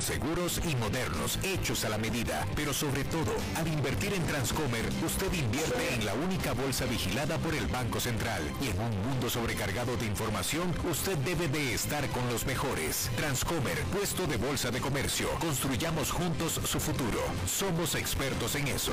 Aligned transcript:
seguros 0.00 0.60
y 0.68 0.74
modernos, 0.76 1.38
hechos 1.42 1.84
a 1.84 1.88
la 1.88 1.98
medida. 1.98 2.44
Pero 2.56 2.72
sobre 2.72 3.04
todo, 3.04 3.32
al 3.54 3.68
invertir 3.68 4.12
en 4.12 4.26
Transcomer, 4.26 4.84
usted 5.04 5.32
invierte 5.32 5.94
en 5.94 6.04
la 6.04 6.14
única 6.14 6.52
bolsa 6.52 6.84
vigilada 6.86 7.38
por 7.38 7.54
el 7.54 7.66
Banco 7.68 8.00
Central. 8.00 8.42
Y 8.60 8.68
en 8.68 8.80
un 8.80 9.08
mundo 9.08 9.30
sobrecargado 9.30 9.96
de 9.96 10.06
información, 10.06 10.74
usted 10.90 11.16
debe 11.18 11.48
de 11.48 11.74
estar 11.74 12.06
con 12.08 12.28
los 12.28 12.46
mejores. 12.46 13.10
Transcomer, 13.16 13.78
puesto 13.96 14.26
de 14.26 14.36
bolsa 14.36 14.70
de 14.70 14.80
comercio. 14.80 15.28
Construyamos 15.38 16.10
juntos 16.10 16.60
su 16.64 16.80
futuro. 16.80 17.20
Somos 17.46 17.94
expertos 17.94 18.56
en 18.56 18.68
eso. 18.68 18.92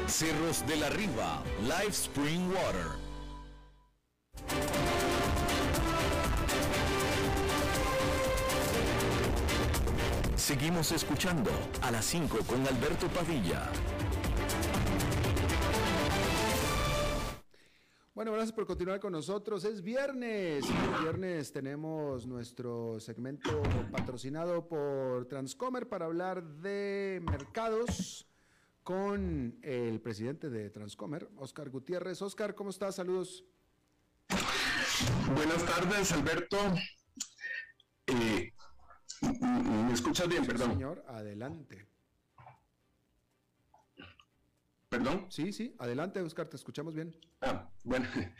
Cerros 0.07 0.65
de 0.67 0.75
la 0.77 0.89
Riva, 0.89 1.43
Live 1.61 1.89
Spring 1.89 2.49
Water. 2.49 2.87
Seguimos 10.35 10.91
escuchando 10.91 11.49
a 11.81 11.91
las 11.91 12.05
5 12.05 12.39
con 12.47 12.67
Alberto 12.67 13.07
Padilla. 13.07 13.69
Bueno, 18.13 18.33
gracias 18.33 18.51
por 18.51 18.65
continuar 18.65 18.99
con 18.99 19.13
nosotros. 19.13 19.63
Es 19.63 19.81
viernes. 19.81 20.65
El 20.69 21.03
viernes 21.03 21.51
tenemos 21.53 22.27
nuestro 22.27 22.99
segmento 22.99 23.61
patrocinado 23.91 24.67
por 24.67 25.25
Transcomer 25.27 25.87
para 25.87 26.05
hablar 26.05 26.43
de 26.43 27.21
mercados 27.23 28.27
con 28.83 29.59
el 29.61 30.01
presidente 30.01 30.49
de 30.49 30.69
Transcomer, 30.69 31.29
Oscar 31.37 31.69
Gutiérrez. 31.69 32.21
Oscar, 32.21 32.55
¿cómo 32.55 32.69
estás? 32.69 32.95
Saludos. 32.95 33.45
Buenas 35.35 35.65
tardes, 35.65 36.11
Alberto. 36.11 36.57
Eh, 38.07 38.53
¿Me 39.21 39.93
escuchas 39.93 40.27
bien? 40.27 40.45
Perdón. 40.45 40.71
Señor, 40.71 41.05
adelante. 41.07 41.87
¿Perdón? 44.89 45.27
Sí, 45.29 45.53
sí, 45.53 45.73
adelante, 45.79 46.19
Oscar, 46.19 46.49
te 46.49 46.57
escuchamos 46.57 46.93
bien. 46.93 47.15
Ah, 47.41 47.69
bueno, 47.83 48.07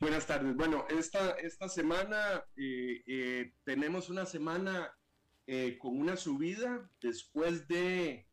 buenas 0.00 0.26
tardes. 0.26 0.54
Bueno, 0.54 0.86
esta, 0.88 1.30
esta 1.32 1.68
semana 1.68 2.44
eh, 2.56 3.02
eh, 3.06 3.52
tenemos 3.64 4.08
una 4.08 4.26
semana 4.26 4.92
con 5.78 6.00
una 6.00 6.16
subida 6.16 6.90
después 7.00 7.68
de 7.68 8.26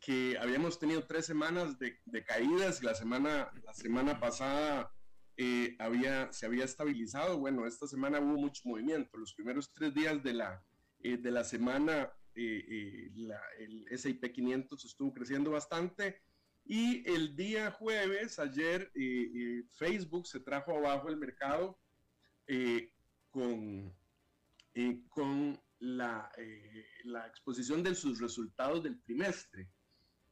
que 0.00 0.36
habíamos 0.38 0.78
tenido 0.78 1.04
tres 1.04 1.26
semanas 1.26 1.78
de, 1.78 2.24
caídas, 2.24 2.82
la 2.82 2.94
semana, 2.94 3.50
la 3.64 3.74
semana 3.74 4.20
pasada 4.20 4.92
eh, 5.36 5.76
había, 5.78 6.32
se 6.32 6.46
había 6.46 6.64
estabilizado, 6.64 7.38
bueno, 7.38 7.66
esta 7.66 7.86
semana 7.86 8.20
hubo 8.20 8.38
mucho 8.38 8.62
movimiento, 8.64 9.18
los 9.18 9.34
primeros 9.34 9.72
tres 9.72 9.94
días 9.94 10.22
de 10.22 10.34
la, 10.34 10.64
eh, 11.00 11.16
de 11.16 11.30
la 11.30 11.44
semana 11.44 12.10
eh, 12.34 13.10
el 13.58 13.86
S&P 13.90 14.32
500 14.32 14.84
estuvo 14.84 15.12
creciendo 15.12 15.50
bastante. 15.50 16.22
Y 16.68 17.08
el 17.08 17.36
día 17.36 17.70
jueves, 17.70 18.40
ayer, 18.40 18.90
Facebook 19.70 20.26
se 20.26 20.40
trajo 20.40 20.76
abajo 20.76 21.08
el 21.08 21.16
mercado 21.16 21.78
con, 23.30 23.94
con 25.08 25.62
la, 25.78 26.30
la 27.04 27.26
exposición 27.28 27.84
de 27.84 27.94
sus 27.94 28.20
resultados 28.20 28.82
del 28.82 29.00
trimestre. 29.00 29.68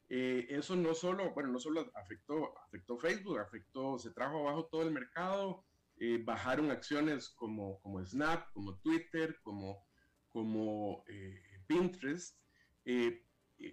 Eh, 0.07 0.45
eso 0.49 0.75
no 0.75 0.93
solo, 0.93 1.33
bueno, 1.33 1.49
no 1.49 1.59
solo 1.59 1.91
afectó, 1.95 2.57
afectó 2.59 2.97
Facebook, 2.97 3.39
afectó, 3.39 3.97
se 3.97 4.11
trajo 4.11 4.39
abajo 4.39 4.67
todo 4.67 4.83
el 4.83 4.91
mercado, 4.91 5.65
eh, 5.97 6.21
bajaron 6.23 6.69
acciones 6.69 7.29
como, 7.29 7.79
como 7.81 8.05
Snap, 8.05 8.51
como 8.53 8.77
Twitter, 8.79 9.39
como, 9.41 9.87
como 10.29 11.03
eh, 11.07 11.61
Pinterest, 11.67 12.37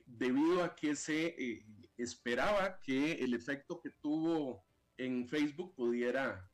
debido 0.06 0.65
a 0.65 0.75
que 0.75 0.97
se 0.97 1.66
esperaba 1.98 2.81
que 2.81 3.12
el 3.12 3.34
efecto 3.34 3.78
que 3.82 3.91
tuvo 3.91 4.65
en 4.97 5.28
Facebook 5.28 5.75
pudiera, 5.75 6.50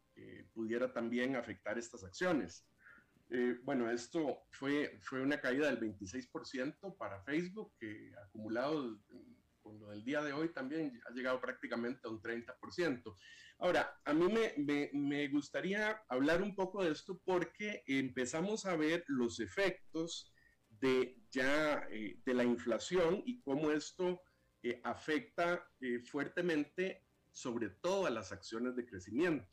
pudiera 0.53 0.93
también 0.93 1.37
afectar 1.37 1.79
estas 1.79 2.03
acciones. 2.03 2.67
bueno, 3.63 3.89
esto 3.93 4.43
fue, 4.51 4.99
fue 5.03 5.23
una 5.23 5.41
caída 5.41 5.73
del 5.73 5.79
26% 5.79 6.97
para 6.97 7.23
Facebook, 7.23 7.73
que 7.79 8.13
acumulado 8.25 8.99
con 9.69 9.79
lo 9.81 9.91
del 9.91 10.03
día 10.03 10.23
de 10.23 10.33
hoy 10.33 10.49
también 10.49 10.99
ha 11.07 11.13
llegado 11.13 11.41
prácticamente 11.41 12.09
a 12.09 12.11
un 12.11 12.23
30%. 12.23 13.15
Ahora, 13.59 14.01
a 14.05 14.15
mí 14.15 14.27
me, 14.33 14.91
me, 14.95 15.29
gustaría 15.29 16.03
hablar 16.09 16.43
un 16.43 16.55
poco 16.55 16.83
de 16.83 16.93
esto 16.93 17.21
porque 17.23 17.83
empezamos 17.87 18.65
a 18.65 18.77
ver 18.77 19.05
los 19.09 19.41
efectos 19.41 20.33
de 20.71 21.19
ya 21.31 21.87
eh, 21.91 22.19
de 22.25 22.35
la 22.35 22.45
inflación 22.45 23.23
y 23.27 23.41
cómo 23.43 23.71
esto 23.71 24.23
eh, 24.63 24.81
afecta 24.85 25.69
eh, 25.81 26.01
fuertemente 26.01 27.05
sobre 27.33 27.69
todo 27.69 28.07
a 28.07 28.11
las 28.11 28.33
acciones 28.33 28.75
de 28.75 28.87
crecimiento. 28.87 29.47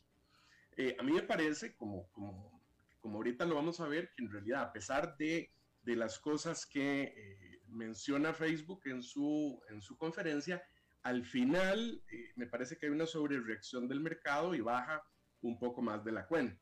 a 1.00 1.03
mí 1.03 1.12
me 1.12 1.24
parece, 1.24 1.76
como, 1.76 2.09
como, 2.12 2.64
como 3.00 3.18
ahorita 3.18 3.46
lo 3.46 3.56
vamos 3.56 3.80
a 3.80 3.88
ver, 3.88 4.12
que 4.16 4.24
en 4.24 4.32
realidad 4.32 4.64
a 4.64 4.74
pesar 4.74 5.18
de, 5.18 5.52
de 5.84 5.96
las 5.96 6.20
cosas 6.20 6.66
que 6.66 7.54
menciona 7.75 8.34
Facebook 8.34 8.81
en 8.86 9.03
su, 9.03 9.62
en 9.69 9.81
su 9.81 9.97
conferencia, 9.97 10.63
al 11.03 11.24
final 11.24 12.03
eh, 12.12 12.31
me 12.36 12.47
parece 12.47 12.78
que 12.78 12.88
hay 12.88 12.91
una 12.91 13.06
sobrereacción 13.06 13.88
del 13.88 14.00
mercado 14.00 14.56
y 14.56 14.62
baja 14.62 15.03
un 15.41 15.59
poco 15.59 15.81
más 15.81 16.03
de 16.03 16.12
la 16.12 16.28
cuenta. 16.28 16.59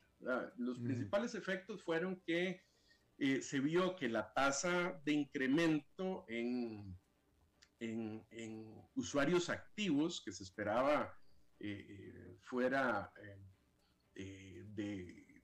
Los 0.58 0.80
principales 0.80 1.36
efectos 1.36 1.84
fueron 1.84 2.22
que 2.22 2.62
eh, 3.18 3.42
se 3.42 3.60
vio 3.60 3.96
que 3.96 4.08
la 4.10 4.34
tasa 4.34 5.02
de 5.06 5.12
incremento 5.12 6.26
en, 6.30 6.98
en, 7.80 8.24
usuarios 8.96 9.50
activos 9.50 10.22
que 10.24 10.32
se 10.32 10.44
esperaba 10.44 11.14
eh, 11.60 12.38
fuera 12.42 13.12
de 14.14 15.44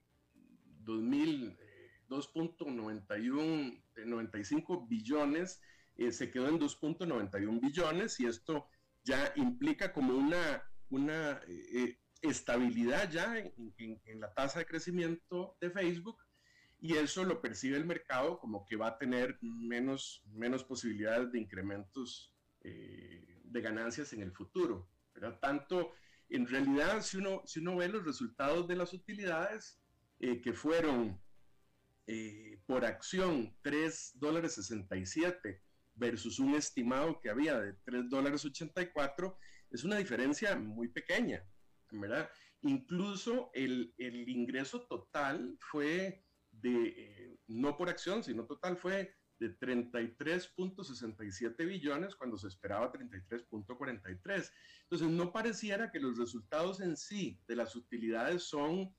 2000 0.80 1.58
2.91, 2.10 3.82
95 4.04 4.86
billones, 4.86 5.62
eh, 5.96 6.12
se 6.12 6.30
quedó 6.30 6.48
en 6.48 6.58
2.91 6.58 7.60
billones 7.60 8.18
y 8.20 8.26
esto 8.26 8.66
ya 9.04 9.32
implica 9.36 9.92
como 9.92 10.14
una, 10.14 10.62
una 10.90 11.40
eh, 11.46 11.98
estabilidad 12.20 13.10
ya 13.10 13.38
en, 13.38 14.20
la 14.20 14.34
tasa 14.34 14.58
de 14.58 14.66
crecimiento 14.66 15.56
de 15.60 15.70
Facebook 15.70 16.18
y 16.78 16.96
eso 16.96 17.24
lo 17.24 17.40
percibe 17.40 17.76
el 17.76 17.84
mercado 17.84 18.38
como 18.38 18.64
que 18.66 18.76
va 18.76 18.88
a 18.88 18.98
tener 18.98 19.38
menos, 19.40 20.22
menos 20.26 20.64
posibilidades 20.64 21.30
de 21.32 21.38
incrementos 21.38 22.34
eh, 22.62 23.40
de 23.44 23.60
ganancias 23.60 24.12
en 24.12 24.22
el 24.22 24.32
futuro. 24.32 24.88
pero 25.12 25.38
Tanto, 25.38 25.92
en 26.28 26.46
realidad, 26.46 27.02
si 27.02 27.18
uno, 27.18 27.42
si 27.46 27.60
uno 27.60 27.76
ve 27.76 27.88
los 27.88 28.04
resultados 28.04 28.66
de 28.66 28.76
las 28.76 28.92
utilidades, 28.92 29.78
que 30.18 30.52
fueron 30.52 31.18
eh, 32.12 32.60
por 32.66 32.84
acción 32.84 33.56
3 33.62 34.14
dólares 34.16 34.54
67 34.54 35.62
versus 35.94 36.40
un 36.40 36.56
estimado 36.56 37.20
que 37.20 37.30
había 37.30 37.60
de 37.60 37.74
3 37.84 38.10
dólares 38.10 38.44
84, 38.44 39.38
es 39.70 39.84
una 39.84 39.96
diferencia 39.96 40.56
muy 40.56 40.88
pequeña, 40.88 41.46
¿verdad? 41.92 42.28
Incluso 42.62 43.52
el, 43.54 43.94
el 43.96 44.28
ingreso 44.28 44.88
total 44.88 45.56
fue 45.60 46.24
de, 46.50 46.94
eh, 46.96 47.38
no 47.46 47.76
por 47.76 47.88
acción, 47.88 48.24
sino 48.24 48.44
total 48.44 48.76
fue 48.76 49.14
de 49.38 49.56
33.67 49.60 51.64
billones 51.64 52.16
cuando 52.16 52.36
se 52.38 52.48
esperaba 52.48 52.92
33.43. 52.92 54.50
Entonces, 54.82 55.08
no 55.08 55.32
pareciera 55.32 55.92
que 55.92 56.00
los 56.00 56.18
resultados 56.18 56.80
en 56.80 56.96
sí 56.96 57.40
de 57.46 57.54
las 57.54 57.76
utilidades 57.76 58.42
son 58.42 58.92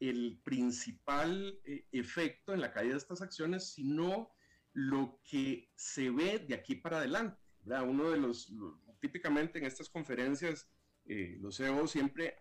el 0.00 0.40
principal 0.44 1.60
eh, 1.64 1.86
efecto 1.92 2.54
en 2.54 2.60
la 2.60 2.72
caída 2.72 2.92
de 2.92 2.98
estas 2.98 3.22
acciones, 3.22 3.72
sino 3.72 4.30
lo 4.72 5.20
que 5.24 5.70
se 5.74 6.10
ve 6.10 6.38
de 6.38 6.54
aquí 6.54 6.76
para 6.76 6.98
adelante. 6.98 7.40
Uno 7.64 8.10
de 8.10 8.18
los, 8.18 8.54
típicamente 9.00 9.58
en 9.58 9.66
estas 9.66 9.90
conferencias, 9.90 10.70
eh, 11.04 11.36
los 11.40 11.56
CEO 11.56 11.86
siempre, 11.86 12.38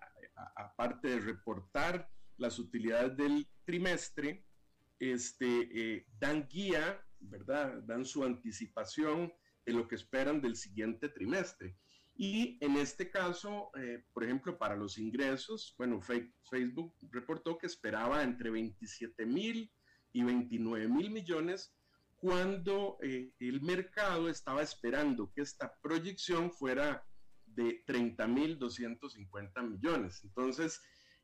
aparte 0.56 1.10
de 1.10 1.20
reportar 1.20 2.10
las 2.38 2.60
utilidades 2.60 3.18
del 3.18 3.48
trimestre, 3.66 4.46
este, 5.00 5.48
eh, 5.96 6.06
dan 6.20 6.48
guía 6.48 7.04
¿verdad? 7.20 7.82
Dan 7.84 8.06
su 8.06 8.24
anticipación 8.24 9.34
de 9.66 9.74
lo 9.74 9.88
que 9.88 9.96
esperan 9.96 10.42
del 10.42 10.56
siguiente 10.56 11.10
trimestre. 11.10 11.78
Y 12.20 12.58
en 12.62 12.78
este 12.78 13.12
caso, 13.12 13.70
eh, 13.80 14.04
por 14.12 14.24
ejemplo, 14.24 14.58
para 14.58 14.76
los 14.76 14.98
ingresos, 14.98 15.76
bueno, 15.78 16.02
Facebook 16.02 16.96
reportó 17.12 17.58
que 17.60 17.68
esperaba 17.68 18.24
entre 18.24 18.50
27 18.50 19.26
mil 19.26 19.72
y 20.12 20.24
29 20.24 20.88
mil 20.88 21.12
millones 21.12 21.76
cuando 22.16 22.98
eh, 23.04 23.32
el 23.40 23.62
mercado 23.62 24.30
estaba 24.30 24.64
esperando 24.64 25.32
que 25.32 25.42
esta 25.42 25.78
proyección 25.80 26.52
fuera 26.52 27.06
de 27.46 27.84
30 27.86 28.28
mil 28.28 28.58
250 28.58 29.62
millones. 29.62 30.24
Entonces, 30.24 30.82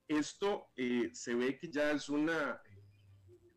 esto 0.07 0.67
eh, 0.75 1.09
se 1.13 1.33
ve 1.33 1.57
que 1.57 1.71
ya 1.71 1.91
es 1.91 2.09
una, 2.09 2.61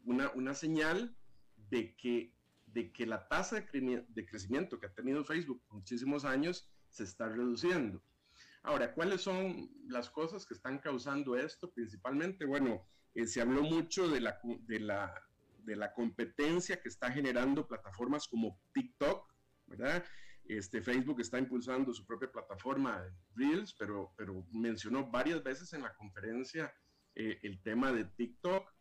una, 0.05 0.31
una 0.31 0.55
señal 0.55 1.15
de 1.57 1.95
que, 1.97 2.35
de 2.67 2.93
que 2.93 3.05
la 3.05 3.29
tasa 3.29 3.61
de, 3.61 4.27
crecimiento 4.27 4.79
que 4.79 4.87
ha 4.87 4.95
tenido 4.95 5.25
Facebook 5.25 5.63
por 5.67 5.79
muchísimos 5.79 6.25
años 6.25 6.71
se 6.97 7.05
está 7.05 7.29
reduciendo. 7.29 8.03
Ahora, 8.63 8.93
¿cuáles 8.93 9.21
son 9.21 9.71
las 9.87 10.11
cosas 10.11 10.45
que 10.45 10.55
están 10.55 10.79
causando 10.79 11.37
esto? 11.37 11.71
Principalmente, 11.71 12.45
bueno, 12.45 12.87
eh, 13.15 13.27
se 13.27 13.41
habló 13.41 13.63
mucho 13.63 14.09
de 14.09 14.21
la, 14.21 14.41
de, 14.43 14.81
la, 14.81 15.15
de 15.65 15.77
la 15.77 15.93
competencia 15.93 16.81
que 16.81 16.89
está 16.89 17.11
generando 17.13 17.67
plataformas 17.67 18.27
como 18.27 18.61
TikTok, 18.73 19.33
¿verdad? 19.67 20.05
Este, 20.45 20.81
Facebook 20.81 21.21
está 21.21 21.39
impulsando 21.39 21.93
su 21.93 22.07
propia 22.07 22.31
plataforma 22.31 23.05
Reels, 23.35 23.75
pero, 23.75 24.13
pero 24.17 24.47
mencionó 24.53 25.11
varias 25.11 25.43
veces 25.43 25.73
en 25.73 25.83
la 25.83 25.95
conferencia 25.95 26.73
eh, 27.15 27.39
el 27.43 27.63
tema 27.63 27.93
de 27.93 28.05
TikTok. 28.05 28.77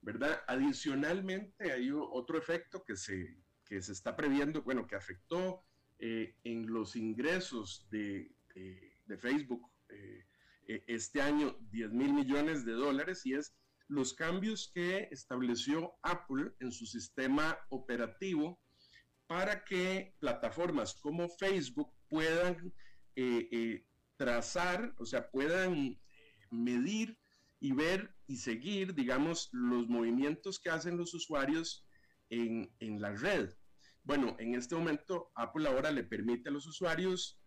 ¿verdad? 0.00 0.42
Adicionalmente 0.46 1.72
hay 1.72 1.90
otro 1.90 2.38
efecto 2.38 2.84
que 2.84 2.96
se, 2.96 3.36
que 3.64 3.82
se 3.82 3.92
está 3.92 4.16
previendo, 4.16 4.62
bueno, 4.62 4.86
que 4.86 4.96
afectó 4.96 5.64
eh, 6.00 6.36
en 6.44 6.72
los 6.72 6.94
ingresos 6.94 7.88
de, 7.90 8.32
Facebook 9.18 9.68
eh, 9.88 10.26
e, 10.66 10.84
este 10.86 11.20
año 11.20 11.56
10 11.70 11.92
mil 11.92 12.12
millones 12.12 12.64
de 12.64 12.72
dólares 12.72 13.24
y 13.24 13.34
es 13.34 13.54
los 13.88 14.14
cambios 14.14 14.70
que 14.72 15.08
estableció 15.10 15.94
Apple 16.02 16.52
en 16.60 16.70
su 16.70 16.86
sistema 16.86 17.58
operativo 17.70 18.60
para 19.26 19.64
que 19.64 20.14
plataformas 20.20 20.94
como 20.94 21.28
Facebook 21.28 21.90
puedan 22.08 22.72
eh, 23.16 23.84
trazar, 24.16 24.94
o 24.98 25.06
sea, 25.06 25.30
puedan 25.30 25.98
medir 26.50 27.18
y 27.60 27.72
ver 27.72 28.14
y 28.26 28.36
seguir, 28.36 28.94
digamos, 28.94 29.48
los 29.52 29.88
movimientos 29.88 30.60
que 30.60 30.70
hacen 30.70 30.96
los 30.96 31.12
usuarios 31.14 31.84
en, 32.30 32.72
en 32.78 33.00
la 33.00 33.12
red. 33.12 33.50
Bueno, 34.08 34.36
en 34.38 34.54
este 34.54 34.74
momento 34.74 35.30
Apple 35.34 35.68
ahora 35.68 35.90
le 35.90 36.02
permite 36.02 36.48
a 36.48 36.52
los 36.52 36.66
usuarios 36.66 37.38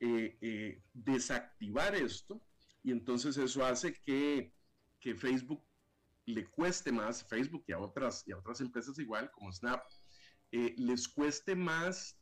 eh, 0.00 0.36
eh, 0.40 0.82
desactivar 0.92 1.94
esto 1.94 2.42
y 2.82 2.90
entonces 2.90 3.36
eso 3.36 3.64
hace 3.64 3.94
que, 4.02 4.52
que, 4.98 5.14
Facebook 5.14 5.64
le 6.26 6.44
cueste 6.46 6.90
más, 6.90 7.22
Facebook 7.28 7.62
y 7.68 7.72
a 7.72 7.78
otras, 7.78 8.24
y 8.26 8.32
a 8.32 8.36
otras 8.36 8.60
empresas 8.60 8.98
igual 8.98 9.30
como 9.30 9.52
Snap, 9.52 9.80
eh, 10.50 10.74
les 10.76 11.06
cueste 11.06 11.54
más 11.54 12.18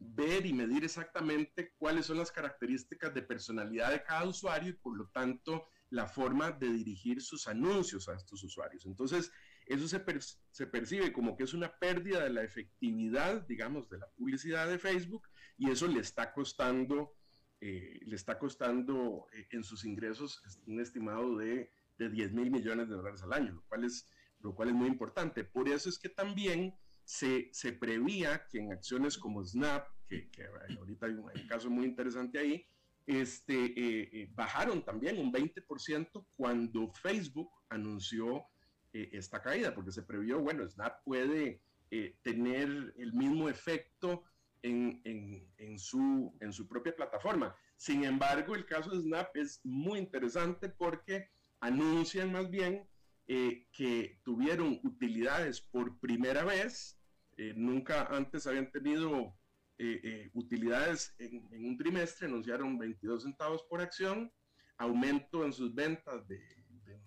ver 0.00 0.46
y 0.46 0.52
medir 0.52 0.82
exactamente 0.82 1.74
cuáles 1.78 2.06
son 2.06 2.18
las 2.18 2.32
características 2.32 3.14
de 3.14 3.22
personalidad 3.22 3.92
de 3.92 4.02
cada 4.02 4.24
usuario 4.24 4.70
y 4.70 4.78
por 4.78 4.96
lo 4.96 5.06
tanto 5.10 5.68
la 5.90 6.08
forma 6.08 6.50
de 6.50 6.72
dirigir 6.72 7.22
sus 7.22 7.46
anuncios 7.46 8.08
a 8.08 8.14
estos 8.14 8.42
usuarios. 8.42 8.84
Entonces, 8.84 9.30
eso 9.66 9.88
se, 9.88 10.02
se, 10.50 10.66
percibe 10.66 11.12
como 11.12 11.36
que 11.36 11.44
es 11.44 11.54
una 11.54 11.76
pérdida 11.78 12.24
de 12.24 12.30
la 12.30 12.42
efectividad, 12.42 13.46
digamos, 13.46 13.88
de 13.88 13.98
la 13.98 14.08
publicidad 14.08 14.68
de 14.68 14.78
Facebook 14.78 15.28
y 15.56 15.70
eso 15.70 15.86
le 15.86 16.00
está 16.00 16.32
costando, 16.32 17.14
eh, 17.60 18.00
le 18.04 18.16
está 18.16 18.38
costando 18.38 19.26
eh, 19.32 19.46
en 19.50 19.64
sus 19.64 19.84
ingresos 19.84 20.42
un 20.66 20.80
estimado 20.80 21.36
de, 21.36 21.70
de 21.98 22.08
10 22.08 22.32
mil 22.32 22.50
millones 22.50 22.88
de 22.88 22.94
dólares 22.94 23.22
al 23.22 23.32
año, 23.32 23.52
lo 23.52 23.62
cual, 23.64 23.84
es, 23.84 24.08
lo 24.40 24.54
cual 24.54 24.68
es 24.68 24.74
muy 24.74 24.88
importante. 24.88 25.44
Por 25.44 25.68
eso 25.68 25.88
es 25.88 25.98
que 25.98 26.08
también 26.08 26.74
se, 27.04 27.50
se 27.52 27.72
prevía 27.72 28.46
que 28.50 28.58
en 28.58 28.72
acciones 28.72 29.18
como 29.18 29.44
Snap, 29.44 29.86
que, 30.08 30.30
que 30.30 30.44
ahorita 30.78 31.06
hay 31.06 31.12
un, 31.12 31.30
hay 31.30 31.42
un, 31.42 31.48
caso 31.48 31.70
muy 31.70 31.84
interesante 31.84 32.38
ahí, 32.38 32.66
este, 33.06 33.54
eh, 33.54 34.08
eh, 34.12 34.30
bajaron 34.34 34.84
también 34.84 35.18
un 35.18 35.30
20% 35.32 36.26
cuando 36.36 36.90
Facebook 36.92 37.50
anunció 37.68 38.46
eh, 38.94 39.10
esta 39.12 39.42
caída, 39.42 39.74
porque 39.74 39.92
se 39.92 40.02
previó, 40.02 40.40
bueno, 40.40 40.66
Snap 40.66 41.04
puede 41.04 41.60
eh, 41.90 42.16
tener 42.22 42.94
el 42.96 43.12
mismo 43.12 43.50
efecto 43.50 44.24
en, 44.62 45.02
en, 45.04 45.46
en, 45.58 45.78
su, 45.78 46.34
en 46.40 46.52
su 46.52 46.66
propia 46.66 46.96
plataforma. 46.96 47.54
Sin 47.76 48.04
embargo, 48.04 48.54
el 48.54 48.64
caso 48.64 48.90
de 48.90 49.02
Snap 49.02 49.36
es 49.36 49.60
muy 49.62 49.98
interesante 49.98 50.70
porque 50.70 51.28
anuncian 51.60 52.32
más 52.32 52.50
bien 52.50 52.88
eh, 53.26 53.66
que 53.72 54.20
tuvieron 54.22 54.80
utilidades 54.82 55.60
por 55.60 55.98
primera 55.98 56.44
vez, 56.44 56.98
eh, 57.36 57.54
nunca 57.56 58.04
antes 58.06 58.46
habían 58.46 58.70
tenido 58.70 59.34
eh, 59.78 60.00
eh 60.04 60.30
utilidades 60.34 61.14
en, 61.18 61.48
en, 61.50 61.64
un 61.64 61.76
trimestre, 61.76 62.26
anunciaron 62.26 62.78
22 62.78 63.22
centavos 63.22 63.62
por 63.62 63.80
acción, 63.80 64.30
aumento 64.76 65.44
en 65.44 65.52
sus 65.52 65.74
ventas 65.74 66.28
de, 66.28 66.38
de 66.84 67.00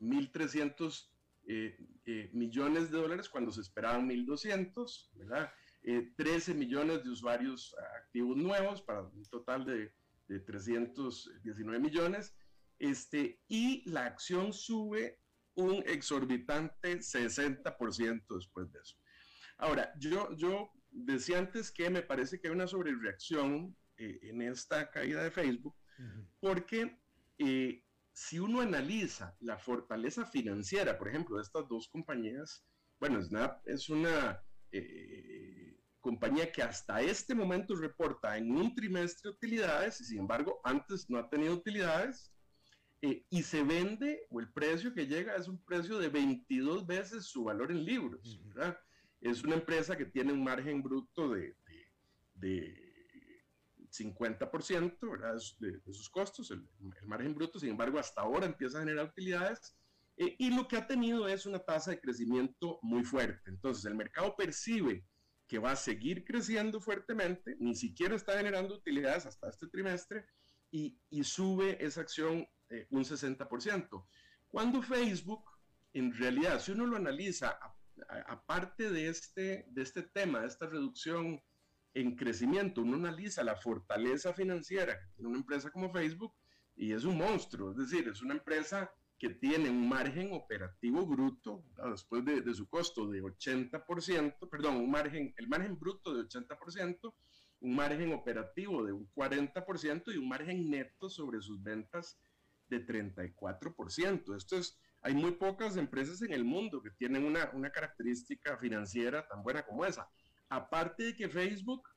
1.300 0.00 1.11
eh, 2.06 2.30
millones 2.32 2.90
de 2.90 2.98
dólares 2.98 3.28
cuando 3.28 3.50
se 3.50 3.60
esperaban 3.60 4.08
1.200, 4.08 5.10
¿verdad? 5.14 5.52
13 6.16 6.54
millones 6.54 7.02
de 7.02 7.10
usuarios 7.10 7.74
activos 7.96 8.36
nuevos 8.36 8.80
para 8.82 9.02
un 9.02 9.24
total 9.24 9.64
de, 9.64 9.92
de 10.28 10.38
319 10.40 11.80
millones. 11.80 12.34
Este, 12.78 13.40
y 13.48 13.88
la 13.90 14.06
acción 14.06 14.52
sube 14.52 15.20
un 15.54 15.82
exorbitante 15.86 16.98
60% 16.98 18.36
después 18.36 18.72
de 18.72 18.80
eso. 18.80 18.96
Ahora, 19.58 19.92
yo, 19.98 20.34
yo 20.36 20.72
decía 20.90 21.38
antes 21.38 21.70
que 21.70 21.90
me 21.90 22.02
parece 22.02 22.40
que 22.40 22.48
hay 22.48 22.54
una 22.54 22.66
sobrereacción 22.66 23.76
eh, 23.96 24.18
en 24.22 24.42
esta 24.42 24.90
caída 24.90 25.22
de 25.22 25.30
Facebook, 25.30 25.76
uh 25.98 26.02
-huh. 26.02 26.28
porque 26.40 26.98
eh, 27.38 27.84
si 28.12 28.38
uno 28.38 28.60
analiza 28.60 29.36
la 29.40 29.58
fortaleza 29.58 30.26
financiera, 30.26 30.98
por 30.98 31.08
ejemplo, 31.08 31.36
de 31.36 31.42
estas 31.42 31.68
dos 31.68 31.88
compañías, 31.88 32.64
bueno, 33.00 33.22
Snap 33.22 33.66
es 33.66 33.88
una 33.88 34.42
eh, 34.70 35.76
compañía 36.00 36.52
que 36.52 36.62
hasta 36.62 37.00
este 37.00 37.34
momento 37.34 37.74
reporta 37.74 38.36
en 38.36 38.54
un 38.54 38.74
trimestre 38.74 39.30
utilidades 39.30 40.00
y 40.00 40.04
sin 40.04 40.20
embargo 40.20 40.60
antes 40.64 41.08
no 41.08 41.18
ha 41.18 41.28
tenido 41.28 41.54
utilidades 41.54 42.32
eh, 43.00 43.24
y 43.30 43.42
se 43.42 43.64
vende, 43.64 44.26
o 44.30 44.40
el 44.40 44.52
precio 44.52 44.94
que 44.94 45.06
llega 45.06 45.34
es 45.34 45.48
un 45.48 45.62
precio 45.64 45.98
de 45.98 46.08
22 46.08 46.86
veces 46.86 47.26
su 47.26 47.44
valor 47.44 47.72
en 47.72 47.84
libros, 47.84 48.40
¿verdad? 48.44 48.78
Es 49.20 49.42
una 49.42 49.54
empresa 49.54 49.96
que 49.96 50.06
tiene 50.06 50.32
un 50.32 50.44
margen 50.44 50.82
bruto 50.82 51.30
de, 51.30 51.56
de, 51.66 51.92
de 52.34 52.81
50%, 53.92 55.10
¿verdad? 55.10 55.40
De, 55.58 55.78
de, 55.78 55.94
sus 55.94 56.08
costos, 56.08 56.50
el, 56.50 56.66
el, 57.00 57.06
margen 57.06 57.34
bruto, 57.34 57.58
sin 57.58 57.70
embargo, 57.70 57.98
hasta 57.98 58.22
ahora 58.22 58.46
empieza 58.46 58.78
a 58.78 58.80
generar 58.80 59.06
utilidades 59.06 59.76
eh, 60.16 60.36
y 60.38 60.54
lo 60.54 60.66
que 60.68 60.76
ha 60.76 60.86
tenido 60.86 61.28
es 61.28 61.46
una 61.46 61.58
tasa 61.58 61.90
de 61.90 62.00
crecimiento 62.00 62.78
muy 62.82 63.04
fuerte. 63.04 63.50
Entonces, 63.50 63.84
el 63.84 63.94
mercado 63.94 64.34
percibe 64.36 65.04
que 65.46 65.58
va 65.58 65.72
a 65.72 65.76
seguir 65.76 66.24
creciendo 66.24 66.80
fuertemente, 66.80 67.56
ni 67.58 67.74
siquiera 67.74 68.14
está 68.14 68.36
generando 68.36 68.74
utilidades 68.74 69.26
hasta 69.26 69.50
este 69.50 69.66
trimestre 69.68 70.24
y, 70.70 70.98
y 71.10 71.24
sube 71.24 71.84
esa 71.84 72.00
acción 72.00 72.46
eh, 72.70 72.86
un 72.90 73.04
60%. 73.04 74.06
Cuando 74.48 74.82
Facebook, 74.82 75.44
en 75.92 76.14
realidad, 76.14 76.60
si 76.60 76.72
uno 76.72 76.86
lo 76.86 76.96
analiza, 76.96 77.58
aparte 78.26 78.90
de 78.90 79.08
este, 79.08 79.66
de 79.68 79.82
este 79.82 80.02
tema, 80.02 80.40
de 80.40 80.48
esta 80.48 80.66
reducción 80.66 81.42
en 81.94 82.16
crecimiento, 82.16 82.82
uno 82.82 82.96
analiza 82.96 83.44
la 83.44 83.56
fortaleza 83.56 84.32
financiera 84.32 84.98
tiene 85.14 85.28
una 85.28 85.38
empresa 85.38 85.70
como 85.70 85.92
Facebook 85.92 86.34
y 86.74 86.92
es 86.92 87.04
un 87.04 87.18
monstruo, 87.18 87.72
es 87.72 87.76
decir, 87.76 88.08
es 88.08 88.22
una 88.22 88.34
empresa 88.34 88.90
que 89.18 89.30
tiene 89.30 89.70
un 89.70 89.88
margen 89.88 90.32
operativo 90.32 91.06
bruto, 91.06 91.64
después 91.90 92.24
de, 92.24 92.40
de, 92.40 92.54
su 92.54 92.68
costo 92.68 93.06
de 93.08 93.22
80%, 93.22 94.48
perdón, 94.50 94.76
un 94.76 94.90
margen, 94.90 95.32
el 95.36 95.46
margen 95.46 95.78
bruto 95.78 96.12
de 96.12 96.24
80%, 96.24 97.14
un 97.60 97.76
margen 97.76 98.12
operativo 98.12 98.84
de 98.84 98.92
un 98.92 99.08
40% 99.14 100.12
y 100.12 100.16
un 100.16 100.28
margen 100.28 100.68
neto 100.68 101.08
sobre 101.08 101.40
sus 101.40 101.62
ventas 101.62 102.18
de 102.68 102.84
34%. 102.84 104.36
Esto 104.36 104.56
es, 104.56 104.76
hay 105.02 105.14
muy 105.14 105.32
pocas 105.32 105.76
empresas 105.76 106.20
en 106.22 106.32
el 106.32 106.44
mundo 106.44 106.82
que 106.82 106.90
tienen 106.90 107.24
una, 107.24 107.50
una 107.52 107.70
característica 107.70 108.56
financiera 108.58 109.28
tan 109.28 109.42
buena 109.44 109.64
como 109.64 109.84
esa. 109.84 110.10
Aparte 110.52 111.04
de 111.04 111.16
que 111.16 111.30
Facebook, 111.30 111.88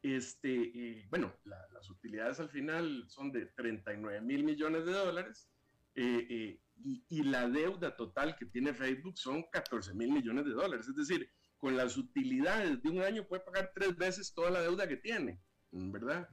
este, 0.00 0.52
eh, 0.52 1.06
bueno, 1.10 1.34
la, 1.42 1.56
las 1.72 1.90
utilidades 1.90 2.38
al 2.38 2.50
final 2.50 3.04
son 3.08 3.32
de 3.32 3.46
39 3.46 4.20
mil 4.20 4.44
millones 4.44 4.86
de 4.86 4.92
dólares, 4.92 5.48
eh, 5.96 6.26
eh, 6.30 6.60
y, 7.08 7.22
la 7.24 7.48
deuda 7.48 7.96
total 7.96 8.36
que 8.36 8.46
tiene 8.46 8.72
Facebook 8.74 9.18
son 9.18 9.42
14 9.50 9.92
mil 9.94 10.12
millones 10.12 10.44
de 10.44 10.52
dólares. 10.52 10.86
Es 10.86 10.94
decir, 10.94 11.28
con 11.56 11.76
las 11.76 11.96
utilidades 11.96 12.80
de 12.80 12.90
un 12.90 13.00
año 13.02 13.26
puede 13.26 13.42
pagar 13.42 13.72
tres 13.74 13.96
veces 13.96 14.32
toda 14.32 14.50
la 14.52 14.62
deuda 14.62 14.86
que 14.86 14.98
tiene, 14.98 15.40
¿verdad? 15.72 16.28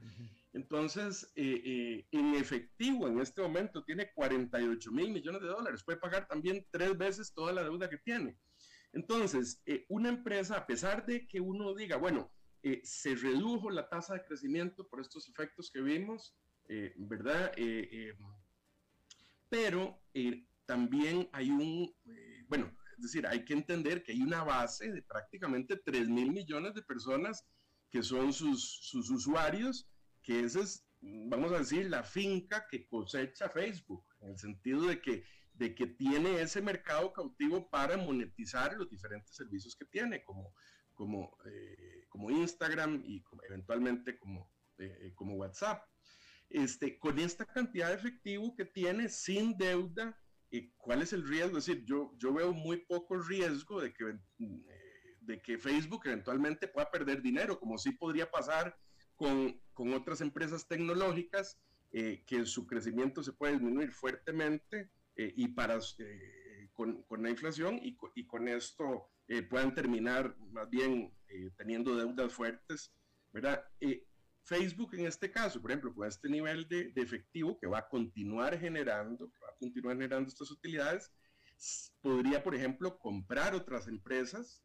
Entonces, 0.52 1.32
eh, 1.34 2.06
en 2.12 2.36
efectivo, 2.36 3.08
en 3.08 3.20
este 3.20 3.42
momento 3.42 3.82
tiene 3.82 4.12
48 4.12 4.92
mil 4.92 5.10
millones 5.10 5.42
de 5.42 5.48
dólares, 5.48 5.82
puede 5.82 5.98
pagar 5.98 6.28
también 6.28 6.64
tres 6.70 6.96
veces 6.96 7.34
toda 7.34 7.52
la 7.52 7.64
deuda 7.64 7.90
que 7.90 7.98
tiene. 7.98 8.38
Entonces, 8.94 9.62
eh, 9.66 9.84
una 9.88 10.08
empresa, 10.08 10.56
a 10.56 10.66
pesar 10.66 11.04
de 11.04 11.26
que 11.26 11.40
uno 11.40 11.74
diga, 11.74 11.96
bueno, 11.96 12.32
se 12.82 13.14
redujo 13.14 13.68
la 13.68 13.90
tasa 13.90 14.14
de 14.14 14.24
crecimiento 14.24 14.88
por 14.88 14.98
estos 14.98 15.28
efectos 15.28 15.70
que 15.70 15.82
vimos, 15.82 16.34
¿verdad? 16.96 17.52
pero 19.50 20.00
también 20.64 21.28
hay 21.32 21.50
un, 21.50 21.94
bueno, 22.48 22.74
es 22.96 23.02
decir, 23.02 23.26
hay 23.26 23.44
que 23.44 23.52
entender 23.52 24.02
que 24.02 24.12
hay 24.12 24.22
una 24.22 24.44
base 24.44 24.90
de 24.90 25.02
prácticamente 25.02 25.76
3 25.76 26.08
mil 26.08 26.32
millones 26.32 26.72
de 26.72 26.80
personas 26.80 27.44
que 27.90 28.02
son 28.02 28.32
sus, 28.32 28.64
sus 28.80 29.10
usuarios 29.10 29.86
que 30.24 30.40
esa 30.40 30.60
es, 30.60 30.84
vamos 31.00 31.52
a 31.52 31.58
decir, 31.58 31.88
la 31.88 32.02
finca 32.02 32.66
que 32.68 32.86
cosecha 32.86 33.48
Facebook, 33.48 34.04
en 34.20 34.30
el 34.30 34.38
sentido 34.38 34.86
de 34.86 35.00
que, 35.00 35.22
de 35.54 35.74
que 35.74 35.86
tiene 35.86 36.40
ese 36.40 36.60
mercado 36.60 37.12
cautivo 37.12 37.68
para 37.70 37.96
monetizar 37.96 38.76
los 38.76 38.90
diferentes 38.90 39.34
servicios 39.34 39.76
que 39.76 39.84
tiene, 39.84 40.22
como, 40.24 40.52
como, 40.94 41.36
eh, 41.46 42.04
como 42.08 42.30
Instagram 42.30 43.02
y 43.06 43.22
eventualmente 43.48 44.18
como, 44.18 44.50
eh, 44.78 45.12
como 45.14 45.34
WhatsApp. 45.34 45.82
Este, 46.50 46.98
con 46.98 47.18
esta 47.18 47.44
cantidad 47.44 47.88
de 47.88 47.94
efectivo 47.94 48.54
que 48.54 48.64
tiene 48.64 49.08
sin 49.08 49.56
deuda, 49.56 50.20
eh, 50.50 50.72
¿cuál 50.76 51.02
es 51.02 51.12
el 51.12 51.26
riesgo? 51.26 51.58
Es 51.58 51.66
decir, 51.66 51.84
yo, 51.84 52.12
yo 52.18 52.32
veo 52.34 52.52
muy 52.52 52.84
poco 52.84 53.18
riesgo 53.18 53.80
de 53.80 53.92
que, 53.92 54.18
de 55.20 55.40
que 55.40 55.58
Facebook 55.58 56.02
eventualmente 56.04 56.68
pueda 56.68 56.90
perder 56.90 57.22
dinero, 57.22 57.58
como 57.58 57.78
sí 57.78 57.92
podría 57.92 58.30
pasar 58.30 58.76
con, 59.16 59.60
con 59.72 59.92
otras 59.92 60.20
empresas 60.20 60.66
tecnológicas 60.66 61.58
eh, 61.96 62.24
que 62.26 62.44
su 62.44 62.66
crecimiento 62.66 63.22
se 63.22 63.32
puede 63.32 63.52
disminuir 63.52 63.92
fuertemente 63.92 64.90
eh, 65.16 65.32
y 65.36 65.48
para, 65.48 65.78
eh, 65.98 66.68
con, 66.72 67.02
con, 67.04 67.22
la 67.22 67.30
inflación 67.30 67.78
y, 67.82 67.96
y 68.14 68.26
con 68.26 68.48
esto 68.48 69.10
puedan 69.48 69.74
terminar 69.74 70.36
más 70.52 70.68
bien 70.68 71.10
teniendo 71.56 71.96
deudas 71.96 72.32
fuertes, 72.34 72.92
¿verdad? 73.32 73.64
Facebook 74.42 74.94
en 74.94 75.06
este 75.06 75.30
caso, 75.30 75.62
por 75.62 75.70
ejemplo, 75.70 75.94
con 75.94 76.06
este 76.06 76.28
nivel 76.28 76.68
de, 76.68 76.90
de, 76.90 77.00
efectivo 77.00 77.58
que 77.58 77.66
va 77.66 77.78
a 77.78 77.88
continuar 77.88 78.58
generando, 78.58 79.30
que 79.30 79.40
va 79.40 79.48
a 79.48 79.58
continuar 79.58 79.96
generando 79.96 80.28
estas 80.28 80.50
utilidades, 80.50 81.10
podría, 82.02 82.42
por 82.42 82.54
ejemplo, 82.54 82.98
comprar 82.98 83.54
otras 83.54 83.88
empresas 83.88 84.62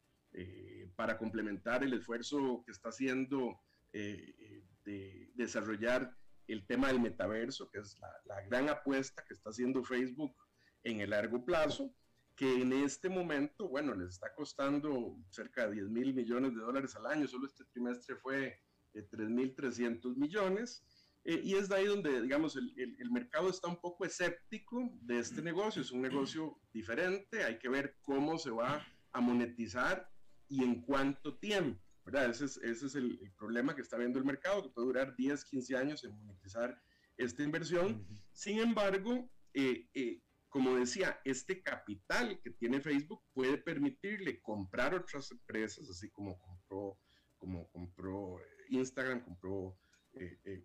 para 0.98 1.18
complementar 1.18 1.82
el 1.84 1.94
esfuerzo 1.94 2.62
que 2.66 2.74
está 2.74 2.90
haciendo 2.90 3.62
eh, 3.92 4.64
de 4.86 5.32
desarrollar 5.36 6.16
el 6.54 6.66
tema 6.66 6.88
del 6.88 7.00
metaverso, 7.00 7.70
que 7.70 7.80
es 7.80 7.98
la, 8.26 8.42
gran 8.48 8.70
apuesta 8.70 9.24
que 9.28 9.34
está 9.34 9.50
haciendo 9.50 9.84
Facebook 9.84 10.36
en 10.84 11.02
el 11.02 11.12
largo 11.12 11.46
plazo, 11.46 11.94
que 12.36 12.62
en 12.62 12.74
este 12.74 13.10
momento, 13.10 13.68
bueno, 13.68 13.94
les 13.94 14.10
está 14.10 14.34
costando 14.34 15.18
cerca 15.30 15.68
de 15.68 15.76
10 15.76 15.90
mil 15.90 16.14
millones 16.14 16.56
de 16.56 16.62
dólares 16.62 16.96
al 16.96 17.06
año, 17.06 17.28
solo 17.28 17.48
este 17.48 17.66
trimestre 17.66 18.16
fue 18.16 18.60
de 18.94 19.10
3.300 19.10 20.16
millones, 20.16 20.84
eh, 21.26 21.42
y 21.44 21.56
es 21.56 21.68
de 21.68 21.76
ahí 21.76 21.86
donde, 21.86 22.22
digamos, 22.22 22.56
el, 22.56 22.74
el, 22.78 23.12
mercado 23.12 23.50
está 23.50 23.68
un 23.68 23.80
poco 23.80 24.06
escéptico 24.06 24.90
de 25.02 25.20
este 25.20 25.42
negocio, 25.42 25.82
es 25.82 25.92
un 25.92 26.02
negocio 26.02 26.60
diferente, 26.72 27.44
hay 27.44 27.60
que 27.60 27.70
ver 27.70 27.98
cómo 28.02 28.38
se 28.38 28.50
va 28.50 28.86
a 29.12 29.20
monetizar 29.20 30.10
y 30.48 30.64
en 30.64 30.82
cuánto 30.82 31.38
tiempo. 31.38 31.89
Ese 32.06 32.46
es, 32.46 32.96
el, 32.96 33.20
problema 33.38 33.76
que 33.76 33.82
está 33.82 33.98
viendo 33.98 34.18
el 34.18 34.26
mercado, 34.26 34.64
que 34.64 34.70
puede 34.70 34.88
durar 34.88 35.16
10, 35.16 35.46
15 35.46 35.78
años 35.78 36.04
en 36.04 36.18
monetizar 36.18 36.76
esta 37.18 37.44
inversión. 37.44 38.06
Sin 38.32 38.60
embargo, 38.60 39.30
eh, 39.54 39.88
eh, 39.94 40.22
como 40.48 40.76
decía, 40.76 41.20
este 41.24 41.62
capital 41.62 42.40
que 42.42 42.52
tiene 42.52 42.82
Facebook 42.82 43.24
puede 43.34 43.58
permitirle 43.58 44.42
comprar 44.42 44.96
otras 44.96 45.30
empresas, 45.32 45.88
así 45.90 46.10
como 46.10 46.40
compró, 46.40 46.98
como 47.38 47.70
compró 47.70 48.40
eh, 48.40 48.46
Instagram, 48.70 49.24
compró 49.24 49.78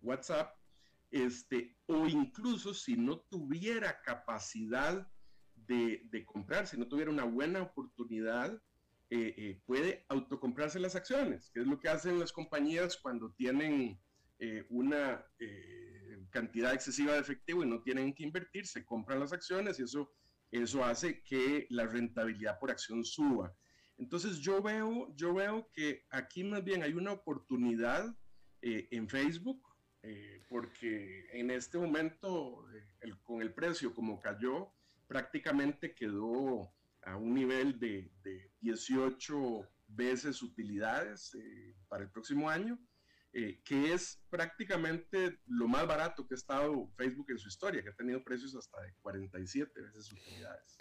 WhatsApp, 0.01 0.51
este, 1.11 1.77
o 1.85 2.07
incluso 2.07 2.73
si 2.73 2.97
no 2.97 3.19
tuviera 3.19 4.01
capacidad 4.01 5.07
de, 5.53 6.01
de 6.05 6.25
comprar, 6.25 6.65
si 6.65 6.77
no 6.77 6.87
tuviera 6.87 7.11
una 7.11 7.23
buena 7.23 7.61
oportunidad, 7.61 8.59
eh, 9.11 9.35
eh, 9.37 9.61
puede 9.67 10.03
autocomprarse 10.09 10.79
las 10.79 10.95
acciones, 10.95 11.51
que 11.51 11.59
es 11.59 11.67
lo 11.67 11.79
que 11.79 11.89
hacen 11.89 12.19
las 12.19 12.31
compañías 12.31 12.97
cuando 12.97 13.31
tienen 13.33 14.01
eh, 14.39 14.65
una 14.69 15.23
cantidad 16.31 16.73
excesiva 16.73 17.13
de 17.13 17.19
efectivo 17.19 17.63
y 17.63 17.67
no 17.67 17.81
tienen 17.83 18.13
que 18.15 18.23
invertir, 18.23 18.65
se 18.65 18.83
compran 18.83 19.19
las 19.19 19.31
acciones 19.31 19.79
y 19.79 19.83
eso, 19.83 20.11
eso 20.49 20.83
hace 20.83 21.21
que 21.21 21.67
la 21.69 21.85
rentabilidad 21.85 22.59
por 22.59 22.71
acción 22.71 23.05
suba. 23.05 23.55
Entonces 23.97 24.39
yo 24.39 24.61
veo, 24.61 25.13
yo 25.15 25.33
veo 25.35 25.69
que 25.71 26.03
aquí 26.09 26.43
más 26.43 26.63
bien 26.63 26.81
hay 26.81 26.93
una 26.93 27.13
oportunidad 27.13 28.13
en 28.61 29.07
Facebook, 29.07 29.61
porque 30.49 31.27
en 31.31 31.51
este 31.51 31.77
momento, 31.77 32.65
con 33.23 33.41
el 33.41 33.53
precio 33.53 33.93
como 33.93 34.19
cayó, 34.19 34.73
prácticamente 35.07 35.93
quedó 35.93 36.74
a 37.05 37.15
un 37.15 37.33
nivel 37.33 37.79
de, 37.79 38.11
18 38.61 39.67
veces 39.87 40.41
utilidades 40.41 41.35
eh, 41.35 41.75
para 41.87 42.03
el 42.03 42.09
próximo 42.09 42.49
año, 42.49 42.79
eh, 43.31 43.61
que 43.63 43.93
es 43.93 44.19
prácticamente 44.29 45.39
lo 45.45 45.67
más 45.67 45.85
barato 45.87 46.25
que 46.27 46.33
ha 46.33 46.37
estado 46.37 46.89
Facebook 46.97 47.27
en 47.29 47.37
su 47.37 47.47
historia, 47.47 47.83
que 47.83 47.89
ha 47.89 47.95
tenido 47.95 48.23
precios 48.23 48.55
hasta 48.55 48.81
de 48.81 48.93
47 49.01 49.81
veces 49.81 50.11
utilidades. 50.11 50.77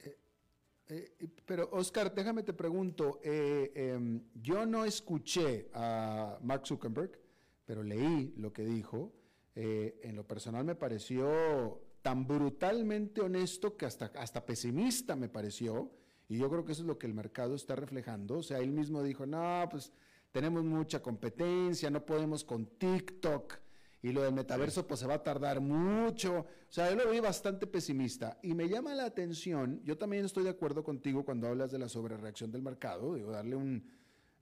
Eh, 0.87 1.14
pero 1.45 1.69
Oscar, 1.73 2.14
déjame 2.14 2.43
te 2.43 2.54
pregunto, 2.54 3.21
em, 3.23 4.23
yo 4.35 4.64
no 4.66 4.85
escuché 4.85 5.69
a 5.75 6.38
Mark 6.43 6.66
Zuckerberg, 6.66 7.19
pero 7.66 7.83
leí 7.83 8.35
lo 8.37 8.52
que 8.52 8.64
dijo. 8.64 9.12
en 9.57 10.16
lo 10.16 10.26
personal 10.26 10.64
me 10.64 10.75
pareció 10.75 11.81
tan 12.02 12.26
brutalmente 12.26 13.21
honesto 13.21 13.76
que 13.76 13.87
hasta, 13.87 14.07
hasta 14.16 14.45
pesimista 14.45 15.14
me 15.14 15.28
pareció 15.28 15.93
y 16.28 16.38
yo 16.38 16.49
creo 16.50 16.64
que 16.64 16.73
eso 16.73 16.83
es 16.83 16.88
lo 16.88 16.99
que 16.99 17.07
el 17.07 17.14
mercado 17.14 17.54
está 17.54 17.76
reflejando. 17.76 18.38
O 18.38 18.43
sea, 18.43 18.59
él 18.59 18.71
mismo 18.71 19.02
dijo, 19.02 19.26
no, 19.26 19.66
pues 19.71 19.93
tenemos 20.33 20.64
mucha 20.64 21.02
competencia, 21.02 21.90
no 21.90 22.04
podemos 22.04 22.45
con 22.45 22.66
TikTok. 22.66 23.54
Y 24.02 24.12
lo 24.12 24.23
del 24.23 24.35
metaverso, 24.35 24.87
pues 24.87 25.00
se 25.00 25.07
va 25.07 25.14
a 25.14 25.23
tardar 25.23 25.61
mucho. 25.61 26.40
O 26.40 26.47
sea, 26.69 26.90
yo 26.90 26.97
lo 26.97 27.11
vi 27.11 27.21
bastante 27.21 27.66
pesimista. 27.66 28.38
Y 28.43 28.52
me 28.52 28.69
llama 28.69 28.95
la 28.95 29.07
atención, 29.07 29.81
yo 29.85 29.97
también 29.97 30.26
estoy 30.26 30.45
de 30.45 30.50
acuerdo 30.50 30.85
contigo 30.85 31.25
cuando 31.25 31.49
hablas 31.49 31.71
de 31.71 31.78
la 31.78 31.88
sobrereacción 31.88 32.50
del 32.52 32.62
mercado. 32.62 33.14
Digo, 33.14 33.31
darle 33.31 33.57
un 33.57 33.88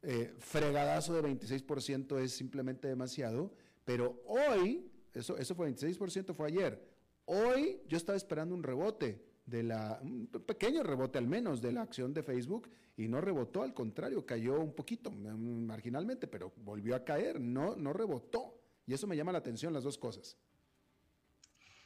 eh, 0.03 0.35
fregadazo 0.39 1.15
de 1.15 1.23
26% 1.23 2.19
es 2.19 2.33
simplemente 2.33 2.89
demasiado. 2.89 3.53
Pero 3.85 4.23
hoy, 4.27 4.91
eso, 5.15 5.37
eso 5.37 5.55
fue 5.55 5.73
26%, 5.73 6.35
fue 6.35 6.49
ayer. 6.49 6.83
Hoy 7.25 7.81
yo 7.87 7.97
estaba 7.97 8.17
esperando 8.17 8.55
un 8.55 8.63
rebote 8.63 9.32
de 9.47 9.63
la, 9.63 9.99
un 10.03 10.29
pequeño 10.29 10.83
rebote 10.83 11.19
al 11.19 11.27
menos 11.27 11.61
de 11.61 11.73
la 11.73 11.83
acción 11.83 12.15
de 12.15 12.23
Facebook 12.23 12.71
y 12.97 13.09
no 13.09 13.21
rebotó, 13.21 13.63
al 13.63 13.75
contrario, 13.75 14.25
cayó 14.27 14.61
un 14.61 14.75
poquito, 14.75 15.11
mm, 15.11 15.67
marginalmente, 15.67 16.27
pero 16.27 16.53
volvió 16.59 16.95
a 16.95 17.05
caer, 17.05 17.41
no, 17.41 17.75
no 17.77 17.93
rebotó. 17.93 18.59
Y 18.87 18.95
eso 18.95 19.07
me 19.07 19.17
llama 19.17 19.33
la 19.33 19.39
atención, 19.39 19.73
las 19.73 19.85
dos 19.85 19.97
cosas. 19.99 20.37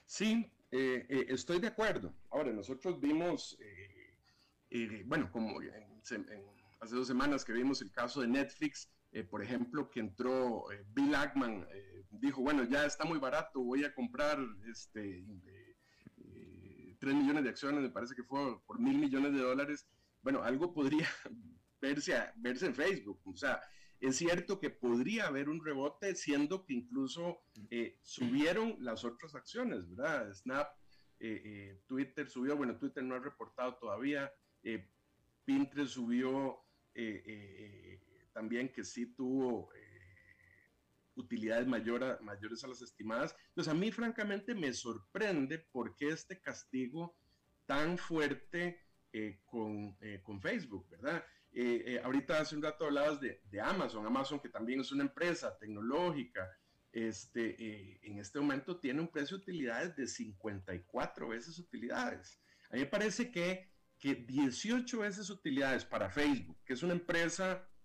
Sí, 0.04 0.50
eh, 0.70 1.06
eh, 1.08 1.26
estoy 1.28 1.58
de 1.60 1.68
acuerdo. 1.68 2.12
Ahora, 2.30 2.52
nosotros 2.52 3.00
vimos, 3.00 3.58
eh, 4.70 5.02
bueno, 5.06 5.30
como 5.30 5.58
hace 6.80 6.94
dos 6.94 7.06
semanas 7.06 7.44
que 7.44 7.52
vimos 7.52 7.82
el 7.82 7.90
caso 7.90 8.20
de 8.20 8.28
Netflix, 8.28 8.90
por 9.30 9.42
ejemplo, 9.42 9.90
que 9.90 10.00
entró 10.00 10.66
Bill 10.94 11.14
Ackman, 11.14 11.66
dijo, 12.10 12.42
bueno, 12.42 12.64
ya 12.64 12.84
está 12.84 13.04
muy 13.04 13.18
barato, 13.18 13.62
voy 13.62 13.82
a 13.84 13.94
comprar 13.94 14.38
este 14.68 15.24
3 17.06 17.14
millones 17.14 17.44
de 17.44 17.50
acciones, 17.50 17.80
me 17.80 17.90
parece 17.90 18.16
que 18.16 18.24
fue 18.24 18.60
por 18.66 18.80
mil 18.80 18.98
millones 18.98 19.32
de 19.32 19.38
dólares, 19.38 19.88
bueno, 20.22 20.42
algo 20.42 20.74
podría 20.74 21.06
verse, 21.80 22.20
verse 22.34 22.66
en 22.66 22.74
Facebook. 22.74 23.20
O 23.24 23.36
sea, 23.36 23.62
es 24.00 24.16
cierto 24.16 24.58
que 24.58 24.70
podría 24.70 25.28
haber 25.28 25.48
un 25.48 25.64
rebote, 25.64 26.16
siendo 26.16 26.66
que 26.66 26.74
incluso 26.74 27.44
eh, 27.70 28.00
subieron 28.02 28.74
las 28.80 29.04
otras 29.04 29.36
acciones, 29.36 29.88
¿verdad? 29.88 30.34
Snap, 30.34 30.66
eh, 31.20 31.42
eh, 31.44 31.80
Twitter 31.86 32.28
subió, 32.28 32.56
bueno, 32.56 32.76
Twitter 32.76 33.04
no 33.04 33.14
ha 33.14 33.20
reportado 33.20 33.76
todavía, 33.76 34.32
Pinterest 35.44 35.92
subió 35.92 36.58
también 38.32 38.72
que 38.72 38.82
sí 38.82 39.14
tuvo 39.14 39.70
utilidades 41.16 41.66
mayores 41.66 42.64
a 42.64 42.68
las 42.68 42.82
estimadas. 42.82 43.34
Entonces, 43.48 43.72
a 43.72 43.76
mí 43.76 43.90
francamente 43.90 44.54
me 44.54 44.72
sorprende 44.72 45.58
por 45.58 45.96
qué 45.96 46.08
este 46.08 46.40
castigo 46.40 47.16
tan 47.66 47.98
fuerte 47.98 48.82
con, 49.46 49.96
con, 50.22 50.40
Facebook, 50.40 50.88
¿verdad? 50.90 51.24
ahorita 52.04 52.40
hace 52.40 52.54
un 52.54 52.62
rato 52.62 52.84
hablabas 52.84 53.18
de, 53.18 53.40
de, 53.50 53.60
Amazon, 53.60 54.04
Amazon 54.04 54.38
que 54.38 54.50
también 54.50 54.80
es 54.80 54.92
una 54.92 55.04
empresa 55.04 55.56
tecnológica, 55.58 56.46
este, 56.96 58.06
en 58.06 58.18
este 58.18 58.40
momento 58.40 58.78
tiene 58.78 59.02
un 59.02 59.08
precio 59.08 59.36
de 59.36 59.42
utilidades 59.42 59.94
de 59.96 60.06
54 60.06 61.28
veces 61.28 61.58
utilidades. 61.58 62.40
A 62.70 62.74
mí 62.74 62.80
me 62.80 62.86
parece 62.86 63.30
que, 63.30 63.70
que 63.98 64.14
18 64.14 65.00
veces 65.00 65.28
utilidades 65.28 65.84
para 65.84 66.08
Facebook, 66.08 66.56
que 66.64 66.72
es 66.72 66.82
una 66.82 66.94
empresa 66.94 67.52
eh, 67.52 67.66
eh, 67.66 67.75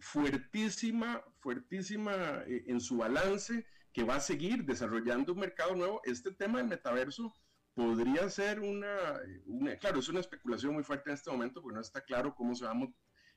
fuertísima, 0.00 1.22
fuertísima 1.38 2.42
eh, 2.46 2.64
en 2.66 2.80
su 2.80 2.98
balance, 2.98 3.66
que 3.92 4.04
va 4.04 4.16
a 4.16 4.20
seguir 4.20 4.64
desarrollando 4.64 5.32
un 5.32 5.40
mercado 5.40 5.74
nuevo. 5.74 6.00
Este 6.04 6.32
tema 6.32 6.58
del 6.58 6.68
metaverso 6.68 7.34
podría 7.74 8.28
ser 8.28 8.60
una, 8.60 9.20
claro, 9.80 10.00
es 10.00 10.08
una 10.08 10.20
especulación 10.20 10.74
muy 10.74 10.82
fuerte 10.82 11.10
en 11.10 11.14
este 11.14 11.30
momento, 11.30 11.62
porque 11.62 11.76
no 11.76 11.80
está 11.80 12.04
claro 12.04 12.34
cómo 12.34 12.54
se 12.54 12.64
va 12.64 12.72
a 12.72 12.88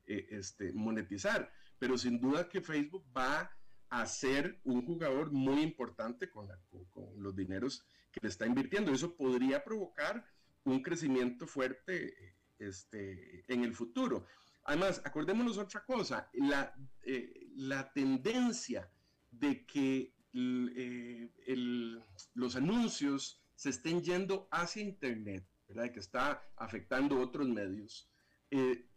este, 0.05 0.73
monetizar, 0.73 1.51
pero 1.77 1.97
sin 1.97 2.19
duda 2.19 2.49
que 2.49 2.61
Facebook 2.61 3.05
va 3.15 3.51
a 3.89 4.05
ser 4.05 4.59
un 4.63 4.85
jugador 4.85 5.31
muy 5.31 5.61
importante 5.61 6.29
con, 6.29 6.47
con 6.89 7.21
los 7.21 7.35
dineros 7.35 7.85
que 8.11 8.19
le 8.21 8.29
está 8.29 8.45
invirtiendo. 8.45 8.91
Eso 8.91 9.15
podría 9.15 9.63
provocar 9.63 10.25
un 10.63 10.81
crecimiento 10.81 11.47
fuerte 11.47 12.35
este, 12.59 13.43
en 13.51 13.63
el 13.63 13.73
futuro. 13.73 14.25
Además, 14.63 15.01
acordémonos 15.03 15.57
otra 15.57 15.83
cosa, 15.83 16.29
la, 16.33 16.73
eh, 17.03 17.47
la 17.55 17.91
tendencia 17.93 18.91
de 19.31 19.65
que 19.65 20.13
eh, 20.33 21.29
los 22.33 22.55
anuncios 22.55 23.41
se 23.55 23.69
estén 23.69 24.01
yendo 24.01 24.47
hacia 24.51 24.81
Internet, 24.83 25.45
¿verdad? 25.67 25.91
que 25.91 25.99
está 25.99 26.43
afectando 26.57 27.19
otros 27.19 27.47
medios, 27.47 28.09
eh, 28.51 28.87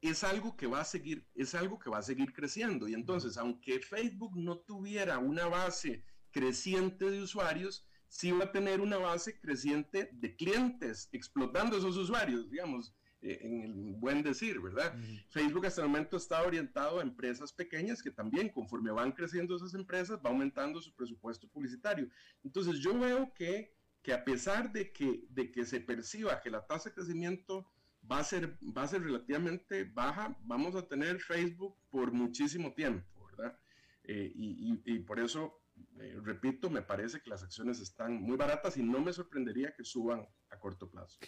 es 0.00 0.24
algo 0.24 0.56
que 0.56 0.66
va 0.66 0.80
a 0.80 0.84
seguir, 0.84 1.26
es 1.34 1.54
algo 1.54 1.78
que 1.78 1.90
va 1.90 1.98
a 1.98 2.02
seguir 2.02 2.32
creciendo. 2.32 2.88
Y 2.88 2.94
entonces, 2.94 3.36
aunque 3.36 3.80
Facebook 3.80 4.36
no 4.36 4.58
tuviera 4.58 5.18
una 5.18 5.46
base 5.46 6.04
creciente 6.32 7.08
de 7.10 7.22
usuarios, 7.22 7.86
sí 8.08 8.32
va 8.32 8.44
a 8.44 8.52
tener 8.52 8.80
una 8.80 8.98
base 8.98 9.38
creciente 9.38 10.10
de 10.12 10.36
clientes 10.36 11.08
explotando 11.12 11.78
esos 11.78 11.96
usuarios, 11.96 12.50
digamos, 12.50 12.94
en 13.22 13.62
el 13.62 13.94
buen 13.94 14.22
decir, 14.22 14.60
¿verdad? 14.60 14.94
Facebook 15.30 15.66
hasta 15.66 15.82
el 15.82 15.88
momento 15.88 16.16
está 16.16 16.42
orientado 16.42 16.98
a 16.98 17.02
empresas 17.02 17.52
pequeñas 17.52 18.02
que 18.02 18.10
también 18.10 18.48
conforme 18.48 18.90
van 18.90 19.12
creciendo 19.12 19.56
esas 19.56 19.74
empresas 19.74 20.18
va 20.24 20.30
aumentando 20.30 20.80
su 20.80 20.94
presupuesto 20.94 21.48
publicitario. 21.48 22.08
Entonces 22.42 22.78
yo 22.80 22.98
veo 22.98 23.32
que, 23.34 23.74
que 24.02 24.12
a 24.12 24.24
pesar 24.24 24.72
de 24.72 24.92
que, 24.92 25.24
de 25.30 25.50
que 25.52 25.64
se 25.64 25.80
perciba 25.80 26.40
que 26.40 26.50
la 26.50 26.66
tasa 26.66 26.90
de 26.90 26.94
crecimiento 26.96 27.70
va 28.10 28.18
a, 28.18 28.24
ser, 28.24 28.58
va 28.76 28.82
a 28.82 28.88
ser 28.88 29.02
relativamente 29.02 29.84
baja, 29.84 30.36
vamos 30.42 30.74
a 30.74 30.88
tener 30.88 31.20
Facebook 31.20 31.76
por 31.90 32.12
muchísimo 32.12 32.74
tiempo, 32.74 33.26
¿verdad? 33.26 33.56
Eh, 34.02 34.32
y, 34.34 34.72
y, 34.72 34.96
y 34.96 34.98
por 34.98 35.20
eso 35.20 35.62
eh, 35.98 36.18
repito, 36.22 36.70
me 36.70 36.82
parece 36.82 37.20
que 37.20 37.30
las 37.30 37.42
acciones 37.42 37.80
están 37.80 38.20
muy 38.20 38.36
baratas 38.36 38.76
y 38.76 38.82
no 38.82 39.00
me 39.00 39.12
sorprendería 39.12 39.74
que 39.74 39.84
suban 39.84 40.26
a 40.50 40.58
corto 40.58 40.90
plazo. 40.90 41.18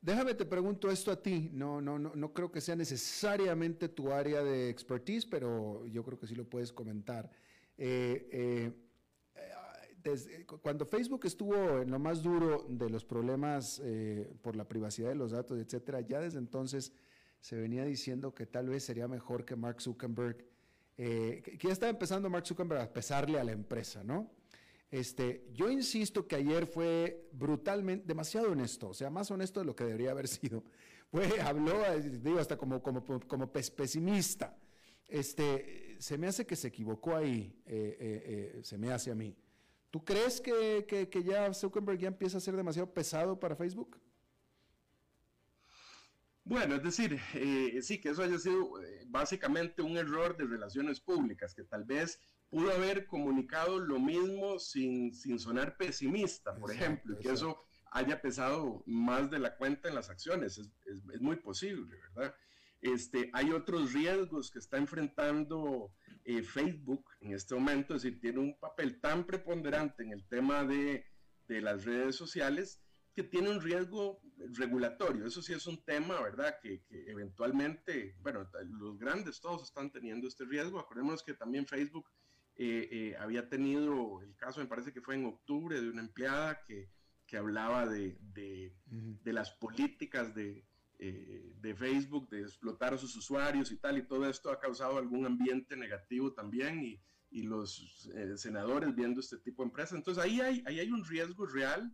Déjame 0.00 0.34
te 0.34 0.44
pregunto 0.44 0.90
esto 0.90 1.10
a 1.10 1.20
ti. 1.20 1.50
No, 1.52 1.80
no, 1.80 1.98
no, 1.98 2.14
no 2.14 2.32
creo 2.32 2.50
que 2.50 2.60
sea 2.60 2.76
necesariamente 2.76 3.88
tu 3.88 4.12
área 4.12 4.42
de 4.42 4.68
expertise, 4.68 5.26
pero 5.26 5.86
yo 5.86 6.04
creo 6.04 6.18
que 6.18 6.26
sí 6.26 6.34
lo 6.34 6.44
puedes 6.48 6.72
comentar. 6.72 7.30
Eh, 7.76 8.28
eh, 8.32 8.72
cuando 10.62 10.86
Facebook 10.86 11.26
estuvo 11.26 11.80
en 11.80 11.90
lo 11.90 11.98
más 11.98 12.22
duro 12.22 12.64
de 12.68 12.88
los 12.88 13.04
problemas 13.04 13.82
por 14.40 14.54
la 14.54 14.68
privacidad 14.68 15.08
de 15.08 15.16
los 15.16 15.32
datos, 15.32 15.58
etcétera, 15.58 16.00
ya 16.00 16.20
desde 16.20 16.38
entonces 16.38 16.92
se 17.40 17.56
venía 17.56 17.84
diciendo 17.84 18.32
que 18.32 18.46
tal 18.46 18.68
vez 18.68 18.84
sería 18.84 19.08
mejor 19.08 19.44
que 19.44 19.56
Mark 19.56 19.82
Zuckerberg 19.82 20.44
eh, 20.98 21.42
que 21.44 21.66
ya 21.66 21.72
estaba 21.72 21.90
empezando 21.90 22.30
Mark 22.30 22.46
Zuckerberg 22.46 22.80
a 22.80 22.92
pesarle 22.92 23.38
a 23.38 23.44
la 23.44 23.52
empresa, 23.52 24.02
¿no? 24.02 24.30
Este, 24.90 25.48
yo 25.52 25.70
insisto 25.70 26.26
que 26.26 26.36
ayer 26.36 26.66
fue 26.66 27.28
brutalmente, 27.32 28.06
demasiado 28.06 28.52
honesto, 28.52 28.88
o 28.88 28.94
sea, 28.94 29.10
más 29.10 29.30
honesto 29.30 29.60
de 29.60 29.66
lo 29.66 29.74
que 29.74 29.84
debería 29.84 30.12
haber 30.12 30.28
sido. 30.28 30.64
Fue, 31.10 31.40
habló, 31.40 31.72
digo, 32.00 32.40
hasta 32.40 32.56
como, 32.56 32.82
como, 32.82 33.04
como 33.04 33.52
pesimista. 33.52 34.58
Este, 35.06 35.96
se 36.00 36.18
me 36.18 36.26
hace 36.26 36.44
que 36.44 36.56
se 36.56 36.66
equivocó 36.66 37.14
ahí, 37.14 37.62
eh, 37.64 38.56
eh, 38.58 38.60
se 38.64 38.76
me 38.76 38.90
hace 38.90 39.12
a 39.12 39.14
mí. 39.14 39.36
¿Tú 39.90 40.04
crees 40.04 40.40
que, 40.40 40.84
que, 40.88 41.08
que, 41.08 41.22
ya 41.22 41.54
Zuckerberg 41.54 41.98
ya 41.98 42.08
empieza 42.08 42.38
a 42.38 42.40
ser 42.40 42.56
demasiado 42.56 42.92
pesado 42.92 43.38
para 43.38 43.54
Facebook? 43.54 44.00
Bueno, 46.46 46.76
es 46.76 46.82
decir, 46.84 47.18
eh, 47.34 47.80
sí, 47.82 48.00
que 48.00 48.10
eso 48.10 48.22
haya 48.22 48.38
sido 48.38 48.80
eh, 48.80 49.02
básicamente 49.08 49.82
un 49.82 49.96
error 49.96 50.36
de 50.36 50.44
relaciones 50.44 51.00
públicas, 51.00 51.52
que 51.52 51.64
tal 51.64 51.84
vez 51.84 52.20
pudo 52.50 52.72
haber 52.72 53.06
comunicado 53.06 53.78
lo 53.78 53.98
mismo 53.98 54.58
sin, 54.58 55.14
sin 55.14 55.38
sonar 55.38 55.76
pesimista, 55.76 56.54
por 56.56 56.72
ejemplo, 56.72 57.14
y 57.14 57.22
que 57.22 57.32
eso 57.32 57.62
haya 57.90 58.20
pesado 58.20 58.82
más 58.86 59.30
de 59.30 59.38
la 59.38 59.56
cuenta 59.56 59.88
en 59.88 59.94
las 59.94 60.10
acciones, 60.10 60.58
es, 60.58 60.70
es, 60.86 61.20
muy 61.20 61.36
posible, 61.36 61.96
¿verdad? 62.14 62.34
Este, 62.80 63.30
hay 63.32 63.52
otros 63.52 63.92
riesgos 63.92 64.50
que 64.50 64.58
está 64.58 64.76
enfrentando 64.76 65.92
eh, 66.24 66.42
Facebook 66.42 67.04
en 67.20 67.32
este 67.32 67.54
momento, 67.54 67.94
es 67.94 68.02
decir, 68.02 68.20
tiene 68.20 68.38
un 68.38 68.58
papel 68.58 69.00
tan 69.00 69.24
preponderante 69.24 70.02
en 70.02 70.12
el 70.12 70.26
tema 70.28 70.64
de, 70.64 71.06
de 71.48 71.60
las 71.60 71.84
redes 71.84 72.16
sociales 72.16 72.82
que 73.16 73.22
tiene 73.22 73.48
un 73.48 73.62
riesgo 73.62 74.20
regulatorio. 74.58 75.26
Eso 75.26 75.40
sí 75.40 75.54
es 75.54 75.66
un 75.66 75.82
tema, 75.84 76.20
¿verdad? 76.20 76.58
Que, 76.62 76.84
eventualmente, 76.90 78.14
bueno, 78.20 78.46
los 78.68 78.98
grandes 78.98 79.40
todos 79.40 79.62
están 79.62 79.90
teniendo 79.90 80.28
este 80.28 80.44
riesgo. 80.44 80.78
Acordémonos 80.78 81.22
que 81.22 81.32
también 81.32 81.66
Facebook 81.66 82.10
eh, 82.56 82.88
eh, 82.90 83.16
había 83.18 83.48
tenido 83.48 84.22
el 84.22 84.34
caso, 84.36 84.60
me 84.60 84.66
parece 84.66 84.92
que 84.92 85.00
fue 85.00 85.14
en 85.14 85.26
octubre, 85.26 85.80
de 85.80 85.90
una 85.90 86.02
empleada 86.02 86.62
que, 86.64 86.90
que 87.26 87.36
hablaba 87.36 87.86
de, 87.86 88.18
de, 88.20 88.74
de, 88.86 89.32
las 89.32 89.50
políticas 89.50 90.34
de, 90.34 90.64
eh, 90.98 91.54
de 91.60 91.74
Facebook, 91.74 92.28
de 92.30 92.42
explotar 92.42 92.94
a 92.94 92.98
sus 92.98 93.14
usuarios 93.16 93.70
y 93.72 93.76
tal, 93.76 93.98
y 93.98 94.06
todo 94.06 94.28
esto 94.28 94.50
ha 94.50 94.60
causado 94.60 94.98
algún 94.98 95.26
ambiente 95.26 95.76
negativo 95.76 96.32
también 96.32 96.82
y, 96.84 97.00
y 97.30 97.42
los 97.42 98.08
senadores 98.36 98.94
viendo 98.94 99.20
este 99.20 99.38
tipo 99.38 99.62
de 99.62 99.68
empresas. 99.68 99.98
Entonces 99.98 100.24
ahí 100.24 100.40
hay, 100.40 100.62
ahí 100.66 100.80
hay 100.80 100.90
un 100.90 101.04
riesgo 101.04 101.46
real 101.46 101.92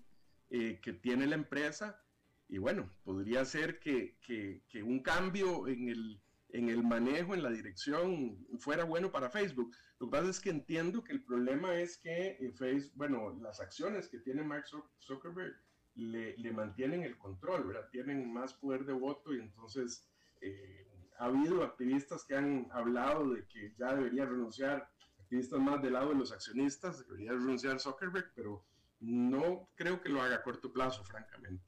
eh, 0.54 0.80
que 0.82 0.92
tiene 0.92 1.26
la 1.26 1.36
empresa. 1.36 1.98
Y 2.46 2.58
bueno, 2.58 2.90
podría 3.04 3.42
ser 3.46 3.80
que, 3.80 4.18
que, 4.20 4.82
un 4.82 5.00
cambio 5.00 5.66
en 5.66 5.88
el, 5.88 6.20
en 6.52 6.68
el 6.68 6.82
manejo, 6.82 7.34
en 7.34 7.42
la 7.42 7.50
dirección, 7.50 8.46
fuera 8.58 8.84
bueno 8.84 9.10
para 9.10 9.30
Facebook. 9.30 9.74
Lo 9.98 10.06
que 10.06 10.10
pasa 10.10 10.30
es 10.30 10.40
que 10.40 10.50
entiendo 10.50 11.02
que 11.02 11.12
el 11.12 11.24
problema 11.24 11.74
es 11.76 11.98
que 11.98 12.36
eh, 12.38 12.52
Facebook, 12.52 12.92
bueno, 12.94 13.38
las 13.40 13.60
acciones 13.60 14.08
que 14.08 14.18
tiene 14.18 14.42
Mark 14.42 14.66
Zuckerberg 15.00 15.54
le, 15.94 16.36
le, 16.36 16.52
mantienen 16.52 17.02
el 17.02 17.18
control, 17.18 17.66
¿verdad? 17.66 17.88
Tienen 17.90 18.32
más 18.32 18.54
poder 18.54 18.84
de 18.84 18.92
voto 18.92 19.34
y 19.34 19.40
entonces 19.40 20.08
eh, 20.40 20.86
ha 21.18 21.26
habido 21.26 21.62
activistas 21.62 22.24
que 22.24 22.36
han 22.36 22.68
hablado 22.72 23.32
de 23.32 23.46
que 23.46 23.74
ya 23.78 23.94
debería 23.94 24.26
renunciar, 24.26 24.88
activistas 25.20 25.60
más 25.60 25.80
del 25.82 25.94
lado 25.94 26.10
de 26.10 26.16
los 26.16 26.32
accionistas, 26.32 27.06
debería 27.06 27.32
renunciar 27.32 27.80
Zuckerberg, 27.80 28.32
pero 28.34 28.64
no 29.00 29.68
creo 29.74 30.00
que 30.00 30.08
lo 30.08 30.20
haga 30.20 30.36
a 30.36 30.42
corto 30.42 30.72
plazo, 30.72 31.04
francamente. 31.04 31.64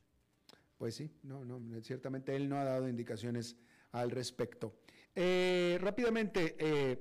Pues 0.77 0.97
sí, 0.97 1.11
no, 1.23 1.45
no, 1.45 1.61
ciertamente 1.83 2.35
él 2.37 2.49
no 2.49 2.57
ha 2.59 2.65
dado 2.65 2.89
indicaciones 2.89 3.59
al 3.95 4.11
respecto. 4.11 4.81
Eh, 5.15 5.79
rápidamente, 5.81 6.57
eh, 6.59 7.01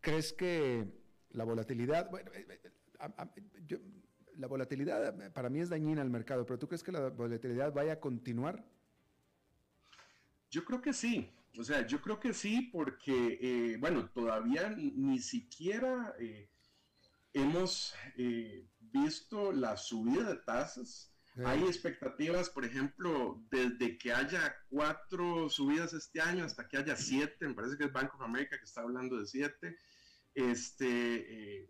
¿crees 0.00 0.32
que 0.32 0.86
la 1.30 1.44
volatilidad, 1.44 2.08
bueno, 2.08 2.30
eh, 2.32 2.60
la 4.36 4.46
volatilidad 4.46 5.32
para 5.32 5.50
mí 5.50 5.58
es 5.60 5.68
dañina 5.68 6.02
al 6.02 6.10
mercado, 6.10 6.46
pero 6.46 6.58
¿tú 6.58 6.68
crees 6.68 6.84
que 6.84 6.92
la 6.92 7.10
volatilidad 7.10 7.72
vaya 7.72 7.94
a 7.94 8.00
continuar? 8.00 8.64
Yo 10.50 10.64
creo 10.64 10.80
que 10.80 10.92
sí, 10.92 11.28
o 11.58 11.64
sea, 11.64 11.84
yo 11.86 12.00
creo 12.00 12.20
que 12.20 12.32
sí, 12.32 12.70
porque, 12.72 13.76
bueno, 13.80 14.08
todavía 14.10 14.70
ni 14.70 15.18
siquiera 15.18 16.14
hemos 17.32 17.94
visto 18.78 19.52
la 19.52 19.76
subida 19.76 20.28
de 20.28 20.36
tasas. 20.36 21.09
Hay 21.44 21.62
expectativas, 21.64 22.50
por 22.50 22.64
ejemplo, 22.64 23.42
desde 23.50 23.96
que 23.98 24.12
haya 24.12 24.54
cuatro 24.68 25.48
subidas 25.48 25.92
este 25.92 26.20
año 26.20 26.44
hasta 26.44 26.68
que 26.68 26.76
haya 26.76 26.96
siete, 26.96 27.46
me 27.46 27.54
parece 27.54 27.76
que 27.76 27.84
es 27.84 27.92
Bank 27.92 28.14
of 28.14 28.22
America 28.22 28.58
que 28.58 28.64
está 28.64 28.82
hablando 28.82 29.18
de 29.18 29.26
siete. 29.26 29.76
Este, 30.34 30.86
eh, 30.88 31.68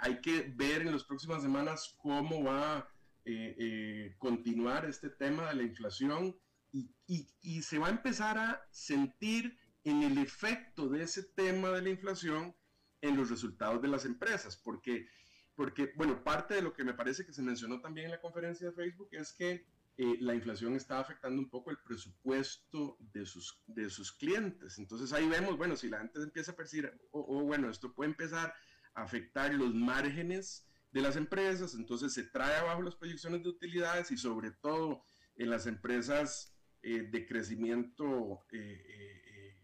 hay 0.00 0.20
que 0.20 0.52
ver 0.54 0.82
en 0.82 0.92
las 0.92 1.04
próximas 1.04 1.42
semanas 1.42 1.96
cómo 1.98 2.44
va 2.44 2.88
eh, 3.24 3.54
eh, 3.58 4.16
continuar 4.18 4.84
este 4.84 5.10
tema 5.10 5.48
de 5.48 5.56
la 5.56 5.62
inflación 5.62 6.36
y, 6.72 6.90
y, 7.06 7.28
y 7.40 7.62
se 7.62 7.78
va 7.78 7.88
a 7.88 7.90
empezar 7.90 8.38
a 8.38 8.62
sentir 8.70 9.58
en 9.84 10.02
el 10.02 10.18
efecto 10.18 10.88
de 10.88 11.02
ese 11.02 11.22
tema 11.22 11.70
de 11.70 11.82
la 11.82 11.90
inflación 11.90 12.54
en 13.00 13.16
los 13.16 13.30
resultados 13.30 13.80
de 13.80 13.88
las 13.88 14.04
empresas, 14.04 14.56
porque 14.56 15.06
porque, 15.58 15.92
bueno, 15.96 16.22
parte 16.22 16.54
de 16.54 16.62
lo 16.62 16.72
que 16.72 16.84
me 16.84 16.94
parece 16.94 17.26
que 17.26 17.32
se 17.32 17.42
mencionó 17.42 17.80
también 17.80 18.04
en 18.04 18.12
la 18.12 18.20
conferencia 18.20 18.68
de 18.68 18.72
Facebook 18.72 19.08
es 19.10 19.32
que 19.32 19.66
eh, 19.96 20.16
la 20.20 20.32
inflación 20.32 20.76
está 20.76 21.00
afectando 21.00 21.42
un 21.42 21.50
poco 21.50 21.72
el 21.72 21.78
presupuesto 21.78 22.96
de 23.00 23.26
sus, 23.26 23.60
de 23.66 23.90
sus 23.90 24.12
clientes. 24.12 24.78
Entonces 24.78 25.12
ahí 25.12 25.26
vemos, 25.26 25.58
bueno, 25.58 25.74
si 25.74 25.88
la 25.88 25.98
gente 25.98 26.22
empieza 26.22 26.52
a 26.52 26.54
percibir, 26.54 26.96
o, 27.10 27.42
bueno, 27.42 27.68
esto 27.70 27.92
puede 27.92 28.10
empezar 28.10 28.54
a 28.94 29.02
afectar 29.02 29.52
los 29.52 29.74
márgenes 29.74 30.64
de 30.92 31.02
las 31.02 31.16
empresas, 31.16 31.74
entonces 31.74 32.12
se 32.12 32.22
trae 32.22 32.54
abajo 32.54 32.82
las 32.82 32.94
proyecciones 32.94 33.42
de 33.42 33.48
utilidades 33.48 34.12
y 34.12 34.16
sobre 34.16 34.52
todo 34.52 35.02
en 35.34 35.50
las 35.50 35.66
empresas 35.66 36.56
eh, 36.82 37.02
de 37.10 37.26
crecimiento 37.26 38.46
eh, 38.52 39.56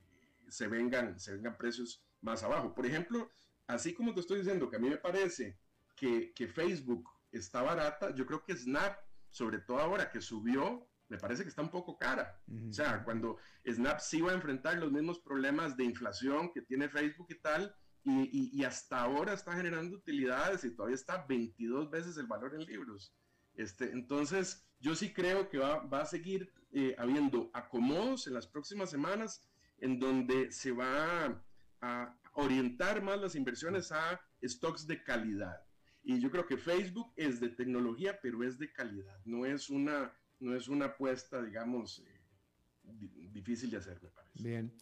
se, 0.48 0.66
vengan, 0.66 1.20
se 1.20 1.34
vengan 1.34 1.56
precios 1.56 2.04
más 2.20 2.42
abajo. 2.42 2.74
Por 2.74 2.84
ejemplo, 2.84 3.30
así 3.68 3.94
como 3.94 4.12
te 4.12 4.18
estoy 4.18 4.38
diciendo 4.38 4.68
que 4.68 4.74
a 4.74 4.80
mí 4.80 4.90
me 4.90 4.98
parece 4.98 5.62
que, 5.94 6.32
que 6.34 6.48
Facebook 6.48 7.08
está 7.32 7.62
barata, 7.62 8.14
yo 8.14 8.26
creo 8.26 8.44
que 8.44 8.56
Snap 8.56 8.96
sobre 9.34 9.58
todo 9.58 9.80
ahora 9.80 10.12
que 10.12 10.20
subió, 10.20 10.88
me 11.08 11.18
parece 11.18 11.42
que 11.42 11.48
está 11.48 11.60
un 11.60 11.70
poco 11.70 11.98
cara. 11.98 12.40
O 12.68 12.72
sea, 12.72 13.02
cuando 13.02 13.38
Snap 13.68 13.98
sí 13.98 14.20
va 14.20 14.30
a 14.30 14.36
enfrentar 14.36 14.78
los 14.78 14.92
mismos 14.92 15.18
problemas 15.18 15.76
de 15.76 15.82
inflación 15.82 16.52
que 16.52 16.62
tiene 16.62 16.88
Facebook 16.88 17.26
y 17.30 17.40
tal, 17.40 17.74
y, 18.04 18.62
hasta 18.62 19.00
ahora 19.00 19.32
está 19.32 19.54
generando 19.54 19.96
utilidades 19.96 20.62
y 20.62 20.70
todavía 20.70 20.94
está 20.94 21.26
22 21.26 21.90
veces 21.90 22.16
el 22.16 22.28
valor 22.28 22.54
en 22.54 22.64
libros. 22.64 23.12
Este, 23.56 23.90
entonces, 23.90 24.68
yo 24.78 24.94
sí 24.94 25.12
creo 25.12 25.48
que 25.48 25.58
va, 25.58 25.82
a 25.90 26.06
seguir 26.06 26.52
eh, 26.70 26.94
habiendo 26.96 27.50
acomodos 27.54 28.28
en 28.28 28.34
las 28.34 28.46
próximas 28.46 28.88
semanas 28.88 29.42
en 29.78 29.98
donde 29.98 30.52
se 30.52 30.70
va 30.70 31.42
a 31.80 32.16
orientar 32.34 33.02
más 33.02 33.20
las 33.20 33.34
inversiones 33.34 33.90
a 33.90 34.20
stocks 34.44 34.86
de 34.86 35.02
calidad. 35.02 35.60
Y 36.04 36.20
yo 36.20 36.30
creo 36.30 36.46
que 36.46 36.58
Facebook 36.58 37.12
es 37.16 37.40
de 37.40 37.48
tecnología, 37.48 38.18
pero 38.22 38.44
es 38.44 38.58
de 38.58 38.70
calidad. 38.70 39.18
No 39.24 39.46
es 39.46 39.70
una, 39.70 40.12
no 40.38 40.54
es 40.54 40.68
una 40.68 40.86
apuesta, 40.86 41.42
digamos, 41.42 42.00
eh, 42.00 43.28
difícil 43.32 43.70
de 43.70 43.78
hacer, 43.78 44.00
me 44.02 44.10
parece. 44.10 44.42
Bien. 44.42 44.72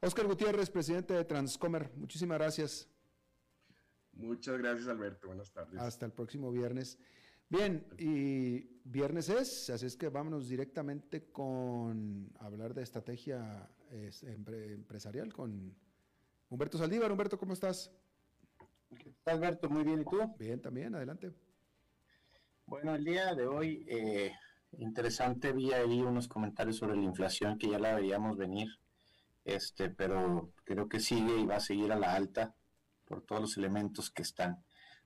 Oscar 0.00 0.26
Gutiérrez, 0.26 0.68
presidente 0.68 1.14
de 1.14 1.24
Transcomer, 1.24 1.90
muchísimas 1.96 2.38
gracias. 2.38 2.88
Muchas 4.12 4.58
gracias, 4.58 4.88
Alberto. 4.88 5.28
Buenas 5.28 5.52
tardes. 5.52 5.80
Hasta 5.80 6.06
el 6.06 6.12
próximo 6.12 6.50
viernes. 6.50 6.98
Bien, 7.48 7.86
y 7.98 8.80
viernes 8.84 9.28
es, 9.28 9.70
así 9.70 9.86
es 9.86 9.96
que 9.96 10.08
vámonos 10.08 10.48
directamente 10.48 11.30
con 11.30 12.32
hablar 12.40 12.74
de 12.74 12.82
estrategia 12.82 13.68
empresarial 13.90 15.32
con 15.32 15.74
Humberto 16.48 16.78
Saldívar. 16.78 17.12
Humberto, 17.12 17.38
¿cómo 17.38 17.52
estás? 17.52 17.92
Alberto? 19.24 19.68
Muy 19.70 19.84
bien, 19.84 20.02
¿y 20.02 20.04
tú? 20.04 20.20
Bien, 20.38 20.60
también, 20.60 20.94
adelante. 20.94 21.32
Bueno, 22.66 22.94
el 22.94 23.04
día 23.04 23.34
de 23.34 23.46
hoy, 23.46 23.84
eh, 23.88 24.32
interesante, 24.78 25.52
vi 25.52 25.72
ahí 25.72 26.00
unos 26.00 26.28
comentarios 26.28 26.76
sobre 26.76 26.96
la 26.96 27.02
inflación 27.02 27.58
que 27.58 27.68
ya 27.70 27.78
la 27.78 27.94
veíamos 27.94 28.36
venir, 28.36 28.68
este, 29.44 29.90
pero 29.90 30.52
creo 30.64 30.88
que 30.88 31.00
sigue 31.00 31.38
y 31.38 31.46
va 31.46 31.56
a 31.56 31.60
seguir 31.60 31.92
a 31.92 31.98
la 31.98 32.14
alta 32.14 32.54
por 33.04 33.22
todos 33.22 33.42
los 33.42 33.56
elementos 33.56 34.10
que 34.10 34.22
están. 34.22 34.64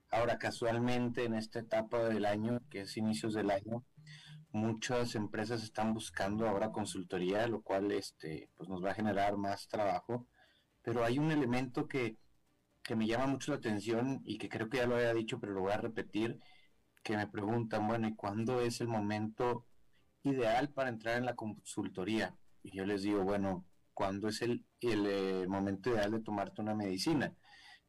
Ahora, 0.09 0.37
casualmente, 0.37 1.25
en 1.25 1.35
esta 1.35 1.59
etapa 1.59 2.03
del 2.09 2.25
año, 2.25 2.61
que 2.69 2.81
es 2.81 2.97
inicios 2.97 3.33
del 3.33 3.51
año, 3.51 3.83
muchas 4.51 5.15
empresas 5.15 5.63
están 5.63 5.93
buscando 5.93 6.47
ahora 6.47 6.71
consultoría, 6.71 7.47
lo 7.47 7.61
cual 7.61 7.91
este, 7.91 8.49
pues 8.55 8.69
nos 8.69 8.83
va 8.83 8.91
a 8.91 8.95
generar 8.95 9.37
más 9.37 9.67
trabajo, 9.67 10.25
pero 10.81 11.03
hay 11.03 11.19
un 11.19 11.31
elemento 11.31 11.87
que 11.87 12.17
que 12.83 12.95
me 12.95 13.07
llama 13.07 13.27
mucho 13.27 13.51
la 13.51 13.57
atención 13.57 14.21
y 14.25 14.37
que 14.37 14.49
creo 14.49 14.69
que 14.69 14.77
ya 14.77 14.87
lo 14.87 14.95
había 14.95 15.13
dicho, 15.13 15.39
pero 15.39 15.53
lo 15.53 15.61
voy 15.61 15.73
a 15.73 15.77
repetir, 15.77 16.39
que 17.03 17.15
me 17.15 17.27
preguntan, 17.27 17.87
bueno, 17.87 18.07
¿y 18.07 18.15
cuándo 18.15 18.61
es 18.61 18.81
el 18.81 18.87
momento 18.87 19.65
ideal 20.23 20.69
para 20.69 20.89
entrar 20.89 21.17
en 21.17 21.25
la 21.25 21.35
consultoría? 21.35 22.35
Y 22.63 22.75
yo 22.75 22.85
les 22.85 23.03
digo, 23.03 23.23
bueno, 23.23 23.65
¿cuándo 23.93 24.27
es 24.27 24.41
el, 24.41 24.65
el 24.81 25.05
eh, 25.07 25.45
momento 25.47 25.91
ideal 25.91 26.11
de 26.11 26.21
tomarte 26.21 26.61
una 26.61 26.75
medicina? 26.75 27.35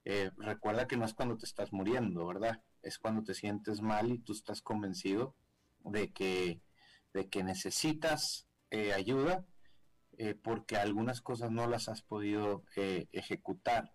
Eh, 0.04 0.30
recuerda 0.36 0.86
que 0.86 0.96
no 0.96 1.04
es 1.04 1.14
cuando 1.14 1.36
te 1.36 1.46
estás 1.46 1.72
muriendo, 1.72 2.26
¿verdad? 2.26 2.62
Es 2.82 2.98
cuando 2.98 3.22
te 3.22 3.34
sientes 3.34 3.80
mal 3.80 4.10
y 4.10 4.18
tú 4.18 4.32
estás 4.32 4.62
convencido 4.62 5.34
de 5.84 6.12
que, 6.12 6.62
de 7.12 7.28
que 7.28 7.42
necesitas 7.42 8.46
eh, 8.70 8.92
ayuda 8.92 9.44
porque 10.42 10.76
algunas 10.76 11.22
cosas 11.22 11.50
no 11.50 11.66
las 11.66 11.88
has 11.88 12.02
podido 12.02 12.62
ejecutar 12.76 13.94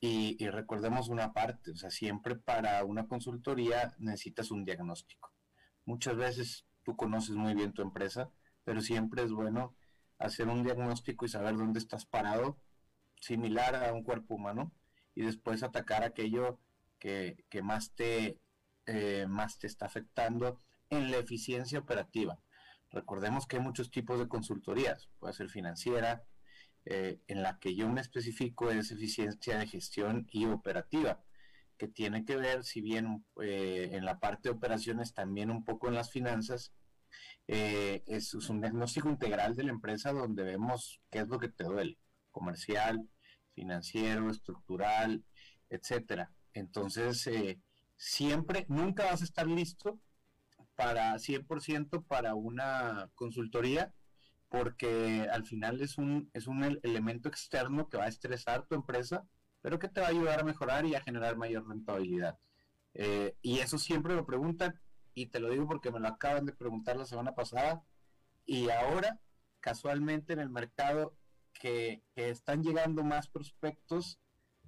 y, 0.00 0.48
recordemos 0.48 1.08
una 1.08 1.34
parte, 1.34 1.72
o 1.72 1.76
sea, 1.76 1.90
siempre 1.90 2.34
para 2.34 2.82
una 2.84 3.06
consultoría 3.06 3.94
necesitas 3.98 4.50
un 4.50 4.64
diagnóstico. 4.64 5.30
Muchas 5.84 6.16
veces 6.16 6.64
tú 6.82 6.96
conoces 6.96 7.36
muy 7.36 7.54
bien 7.54 7.74
tu 7.74 7.82
empresa, 7.82 8.30
pero 8.64 8.80
siempre 8.80 9.22
es 9.22 9.30
bueno 9.30 9.76
hacer 10.18 10.48
un 10.48 10.62
diagnóstico 10.64 11.26
y 11.26 11.28
saber 11.28 11.56
dónde 11.56 11.80
estás 11.80 12.06
parado, 12.06 12.58
similar 13.20 13.74
a 13.74 13.92
un 13.92 14.02
cuerpo 14.02 14.36
humano, 14.36 14.72
y 15.14 15.22
después 15.22 15.62
atacar 15.62 16.02
aquello 16.02 16.58
que, 16.98 17.44
más, 17.62 17.92
te, 17.94 18.38
eh, 18.86 19.26
más 19.28 19.58
te 19.58 19.66
está 19.66 19.84
afectando 19.84 20.58
en 20.88 21.10
la 21.10 21.18
eficiencia 21.18 21.78
operativa. 21.78 22.38
Recordemos 22.90 23.46
que 23.46 23.56
hay 23.56 23.62
muchos 23.62 23.90
tipos 23.90 24.18
de 24.18 24.28
consultorías, 24.28 25.10
puede 25.18 25.34
ser 25.34 25.50
financiera, 25.50 26.24
eh, 26.86 27.20
en 27.28 27.42
la 27.42 27.58
que 27.58 27.74
yo 27.74 27.88
me 27.88 28.00
especifico 28.00 28.70
es 28.70 28.90
eficiencia 28.90 29.58
de 29.58 29.66
gestión 29.66 30.26
y 30.30 30.46
operativa, 30.46 31.22
que 31.76 31.88
tiene 31.88 32.24
que 32.24 32.36
ver, 32.36 32.64
si 32.64 32.80
bien 32.80 33.24
eh, 33.42 33.90
en 33.92 34.04
la 34.04 34.18
parte 34.20 34.48
de 34.48 34.56
operaciones, 34.56 35.14
también 35.14 35.50
un 35.50 35.64
poco 35.64 35.88
en 35.88 35.94
las 35.94 36.10
finanzas. 36.10 36.72
Eh, 37.48 38.04
es, 38.06 38.34
un 38.34 38.60
diagnóstico 38.60 39.08
integral 39.10 39.56
de 39.56 39.64
la 39.64 39.72
empresa 39.72 40.12
donde 40.12 40.44
vemos 40.44 41.00
qué 41.10 41.20
es 41.20 41.28
lo 41.28 41.38
que 41.38 41.48
te 41.48 41.64
duele, 41.64 41.98
comercial, 42.30 43.08
financiero, 43.54 44.30
estructural, 44.30 45.24
etcétera. 45.68 46.32
Entonces, 46.54 47.28
siempre, 47.96 48.66
nunca 48.68 49.04
vas 49.06 49.22
a 49.22 49.24
estar 49.24 49.46
listo 49.48 50.00
para 50.76 51.18
100% 51.18 52.06
para 52.06 52.34
una 52.34 53.10
consultoría, 53.14 53.92
porque 54.50 55.28
al 55.32 55.46
final 55.46 55.80
es 55.80 55.96
un, 55.96 56.28
es 56.34 56.48
un 56.48 56.64
elemento 56.82 57.28
externo 57.28 57.88
que 57.88 57.96
va 57.96 58.04
a 58.04 58.08
estresar 58.08 58.66
tu 58.66 58.74
empresa, 58.74 59.24
pero 59.62 59.78
que 59.78 59.88
te 59.88 60.00
va 60.00 60.08
a 60.08 60.10
ayudar 60.10 60.40
a 60.40 60.44
mejorar 60.44 60.84
y 60.84 60.96
a 60.96 61.00
generar 61.00 61.36
mayor 61.36 61.68
rentabilidad. 61.68 62.36
Eh, 62.94 63.36
y 63.42 63.60
eso 63.60 63.78
siempre 63.78 64.14
lo 64.16 64.26
preguntan, 64.26 64.78
y 65.14 65.26
te 65.26 65.38
lo 65.38 65.50
digo 65.50 65.68
porque 65.68 65.92
me 65.92 66.00
lo 66.00 66.08
acaban 66.08 66.46
de 66.46 66.52
preguntar 66.52 66.96
la 66.96 67.06
semana 67.06 67.32
pasada, 67.32 67.84
y 68.44 68.68
ahora, 68.70 69.20
casualmente 69.60 70.32
en 70.32 70.40
el 70.40 70.50
mercado, 70.50 71.16
que, 71.52 72.02
están 72.16 72.64
llegando 72.64 73.04
más 73.04 73.28
prospectos 73.28 74.18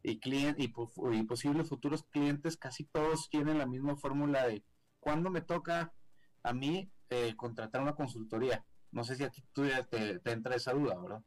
y, 0.05 0.21
clientes, 0.21 0.65
y, 0.65 1.23
posibles 1.25 1.69
futuros 1.69 2.05
clientes, 2.05 2.57
casi 2.57 2.85
todos 2.85 3.29
tienen 3.29 3.59
la 3.59 3.67
misma 3.67 3.97
fórmula 3.97 4.47
de, 4.47 4.65
¿cuándo 5.01 5.29
me 5.29 5.41
toca 5.41 5.93
a 6.45 6.53
mí 6.53 6.89
eh, 7.11 7.35
contratar 7.37 7.83
una 7.83 7.97
consultoría? 7.97 8.65
No 8.93 9.05
sé 9.05 9.17
si 9.17 9.25
a 9.25 9.31
ti 9.31 9.43
tú 9.53 9.65
te, 9.91 10.19
te 10.21 10.31
entra 10.31 10.55
esa 10.55 10.73
duda, 10.73 10.99
¿verdad? 11.01 11.23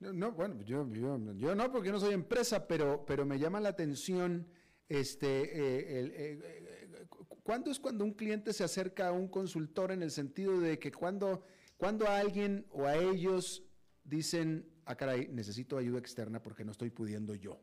No, 0.00 0.32
bueno, 0.32 0.62
yo, 0.62 0.90
yo, 0.94 1.54
no, 1.54 1.70
porque 1.70 1.92
no 1.92 2.00
soy 2.00 2.14
empresa, 2.14 2.66
pero, 2.66 3.04
pero 3.04 3.26
me 3.26 3.38
llama 3.38 3.60
la 3.60 3.68
atención, 3.68 4.48
este, 4.88 5.28
eh, 5.28 6.00
el, 6.00 6.10
eh, 6.12 6.40
eh, 6.42 7.06
¿cuándo 7.42 7.70
es 7.70 7.78
cuando 7.78 8.04
un 8.04 8.14
cliente 8.14 8.54
se 8.54 8.64
acerca 8.64 9.08
a 9.08 9.12
un 9.12 9.28
consultor 9.28 9.92
en 9.92 10.02
el 10.02 10.10
sentido 10.10 10.58
de 10.58 10.78
que 10.78 10.90
cuando, 10.90 11.44
cuando 11.76 12.06
a 12.08 12.18
alguien 12.18 12.66
o 12.70 12.86
a 12.86 12.96
ellos 12.96 13.62
dicen, 14.02 14.72
ah, 14.86 14.96
caray, 14.96 15.28
necesito 15.28 15.76
ayuda 15.76 15.98
externa 15.98 16.42
porque 16.42 16.64
no 16.64 16.72
estoy 16.72 16.90
pudiendo 16.90 17.34
yo? 17.34 17.60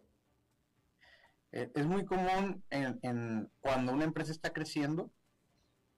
es 1.49 1.87
muy 1.87 2.05
común 2.05 2.61
en, 2.69 3.49
cuando 3.61 3.93
una 3.93 4.03
empresa 4.03 4.31
está 4.31 4.53
creciendo, 4.53 5.11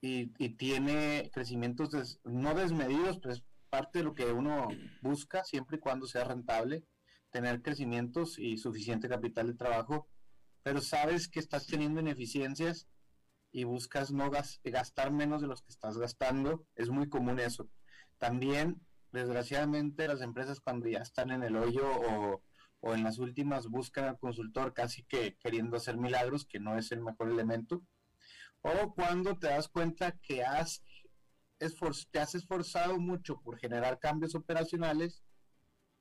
y, 0.02 0.28
tiene 0.56 1.30
crecimientos 1.34 2.20
no 2.24 2.54
desmedidos, 2.54 3.20
pues 3.20 3.44
parte 3.70 4.00
de 4.00 4.06
lo 4.06 4.14
que 4.14 4.32
uno 4.32 4.68
busca 5.02 5.44
siempre 5.44 5.78
y 5.78 5.80
cuando 5.80 6.08
sea 6.08 6.24
rentable, 6.24 6.86
tener 7.30 7.62
crecimientos 7.62 8.40
y 8.40 8.58
suficiente 8.58 9.10
capital 9.10 9.48
de 9.48 9.54
trabajo, 9.54 10.08
pero 10.64 10.82
sabes 10.82 11.28
que 11.28 11.40
estás 11.40 11.68
teniendo 11.68 12.02
ineficiencias 12.02 12.88
y 13.52 13.64
buscas 13.64 14.12
no 14.12 14.32
gastar 14.64 15.12
menos 15.12 15.42
de 15.42 15.48
los 15.48 15.62
que 15.62 15.72
estás 15.72 15.98
gastando, 15.98 16.66
es 16.76 16.90
muy 16.90 17.10
común 17.10 17.40
eso. 17.40 17.70
También, 18.18 18.82
desgraciadamente, 19.12 20.08
las 20.08 20.22
empresas 20.22 20.60
cuando 20.60 20.88
ya 20.88 21.00
están 21.00 21.32
en 21.32 21.44
el 21.44 21.56
hoyo 21.56 21.88
o, 21.88 22.42
o 22.80 22.94
en 22.94 23.04
las 23.04 23.20
últimas 23.20 23.68
buscan 23.68 24.06
al 24.06 24.20
consultor 24.20 24.74
casi 24.74 25.04
que 25.04 25.38
queriendo 25.38 25.78
hacer 25.78 25.98
milagros, 25.98 26.46
que 26.46 26.60
no 26.60 26.78
es 26.78 26.92
el 26.92 27.02
mejor 27.02 27.30
elemento 27.30 27.84
o 28.62 28.94
cuando 28.94 29.38
te 29.38 29.48
das 29.48 29.68
cuenta 29.68 30.18
que 30.22 30.44
has 30.44 30.82
te 32.12 32.20
has 32.20 32.36
esforzado 32.36 33.00
mucho 33.00 33.42
por 33.42 33.58
generar 33.58 34.00
cambios 34.00 34.34
operacionales, 34.34 35.24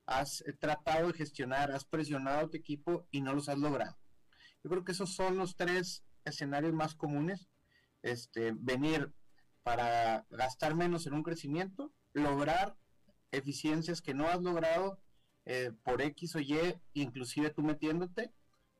has 0.05 0.41
eh, 0.41 0.53
tratado 0.53 1.07
de 1.07 1.13
gestionar, 1.13 1.71
has 1.71 1.85
presionado 1.85 2.45
a 2.45 2.49
tu 2.49 2.57
equipo 2.57 3.07
y 3.11 3.21
no 3.21 3.33
los 3.33 3.49
has 3.49 3.57
logrado. 3.57 3.97
Yo 4.63 4.69
creo 4.69 4.83
que 4.83 4.93
esos 4.93 5.13
son 5.13 5.37
los 5.37 5.55
tres 5.55 6.03
escenarios 6.25 6.73
más 6.73 6.95
comunes, 6.95 7.49
este, 8.01 8.53
venir 8.55 9.13
para 9.63 10.25
gastar 10.29 10.75
menos 10.75 11.05
en 11.07 11.13
un 11.13 11.23
crecimiento, 11.23 11.93
lograr 12.13 12.77
eficiencias 13.31 14.01
que 14.01 14.13
no 14.13 14.27
has 14.27 14.41
logrado 14.41 14.99
eh, 15.45 15.71
por 15.83 16.01
X 16.01 16.35
o 16.35 16.39
Y, 16.39 16.81
inclusive 16.93 17.51
tú 17.51 17.61
metiéndote, 17.61 18.33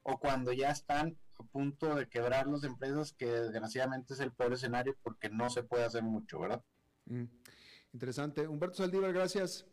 o 0.03 0.19
cuando 0.19 0.51
ya 0.53 0.71
están 0.71 1.17
a 1.39 1.43
punto 1.43 1.95
de 1.95 2.08
quebrar 2.08 2.47
las 2.47 2.63
empresas, 2.63 3.13
que 3.13 3.25
desgraciadamente 3.25 4.13
es 4.13 4.19
el 4.19 4.32
peor 4.32 4.54
escenario 4.54 4.95
porque 5.02 5.30
no 5.30 5.49
se 5.49 5.63
puede 5.63 5.86
hacer 5.86 6.04
mucho, 6.04 6.39
¿verdad? 6.39 6.63
Mm, 7.06 7.25
interesante. 7.93 8.47
Humberto 8.47 8.78
Saldívar, 8.78 9.13
gracias. 9.13 9.65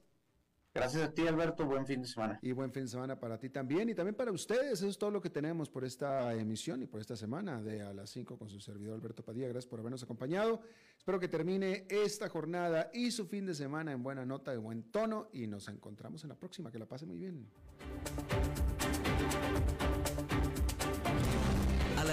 Gracias 0.76 1.02
a 1.04 1.10
ti, 1.10 1.26
Alberto. 1.26 1.64
Buen 1.64 1.86
fin 1.86 2.02
de 2.02 2.06
semana. 2.06 2.38
Y 2.42 2.52
buen 2.52 2.70
fin 2.70 2.82
de 2.82 2.90
semana 2.90 3.18
para 3.18 3.38
ti 3.38 3.48
también 3.48 3.88
y 3.88 3.94
también 3.94 4.14
para 4.14 4.30
ustedes. 4.30 4.72
Eso 4.72 4.86
es 4.86 4.98
todo 4.98 5.10
lo 5.10 5.22
que 5.22 5.30
tenemos 5.30 5.70
por 5.70 5.86
esta 5.86 6.34
emisión 6.34 6.82
y 6.82 6.86
por 6.86 7.00
esta 7.00 7.16
semana 7.16 7.62
de 7.62 7.80
A 7.80 7.94
las 7.94 8.10
5 8.10 8.36
con 8.36 8.50
su 8.50 8.60
servidor 8.60 8.94
Alberto 8.94 9.24
Padilla. 9.24 9.48
Gracias 9.48 9.70
por 9.70 9.80
habernos 9.80 10.02
acompañado. 10.02 10.60
Espero 10.98 11.18
que 11.18 11.28
termine 11.28 11.86
esta 11.88 12.28
jornada 12.28 12.90
y 12.92 13.10
su 13.10 13.26
fin 13.26 13.46
de 13.46 13.54
semana 13.54 13.92
en 13.92 14.02
buena 14.02 14.26
nota, 14.26 14.50
de 14.50 14.58
buen 14.58 14.82
tono 14.90 15.30
y 15.32 15.46
nos 15.46 15.66
encontramos 15.68 16.22
en 16.24 16.28
la 16.28 16.36
próxima. 16.36 16.70
Que 16.70 16.78
la 16.78 16.86
pase 16.86 17.06
muy 17.06 17.16
bien. 17.16 17.48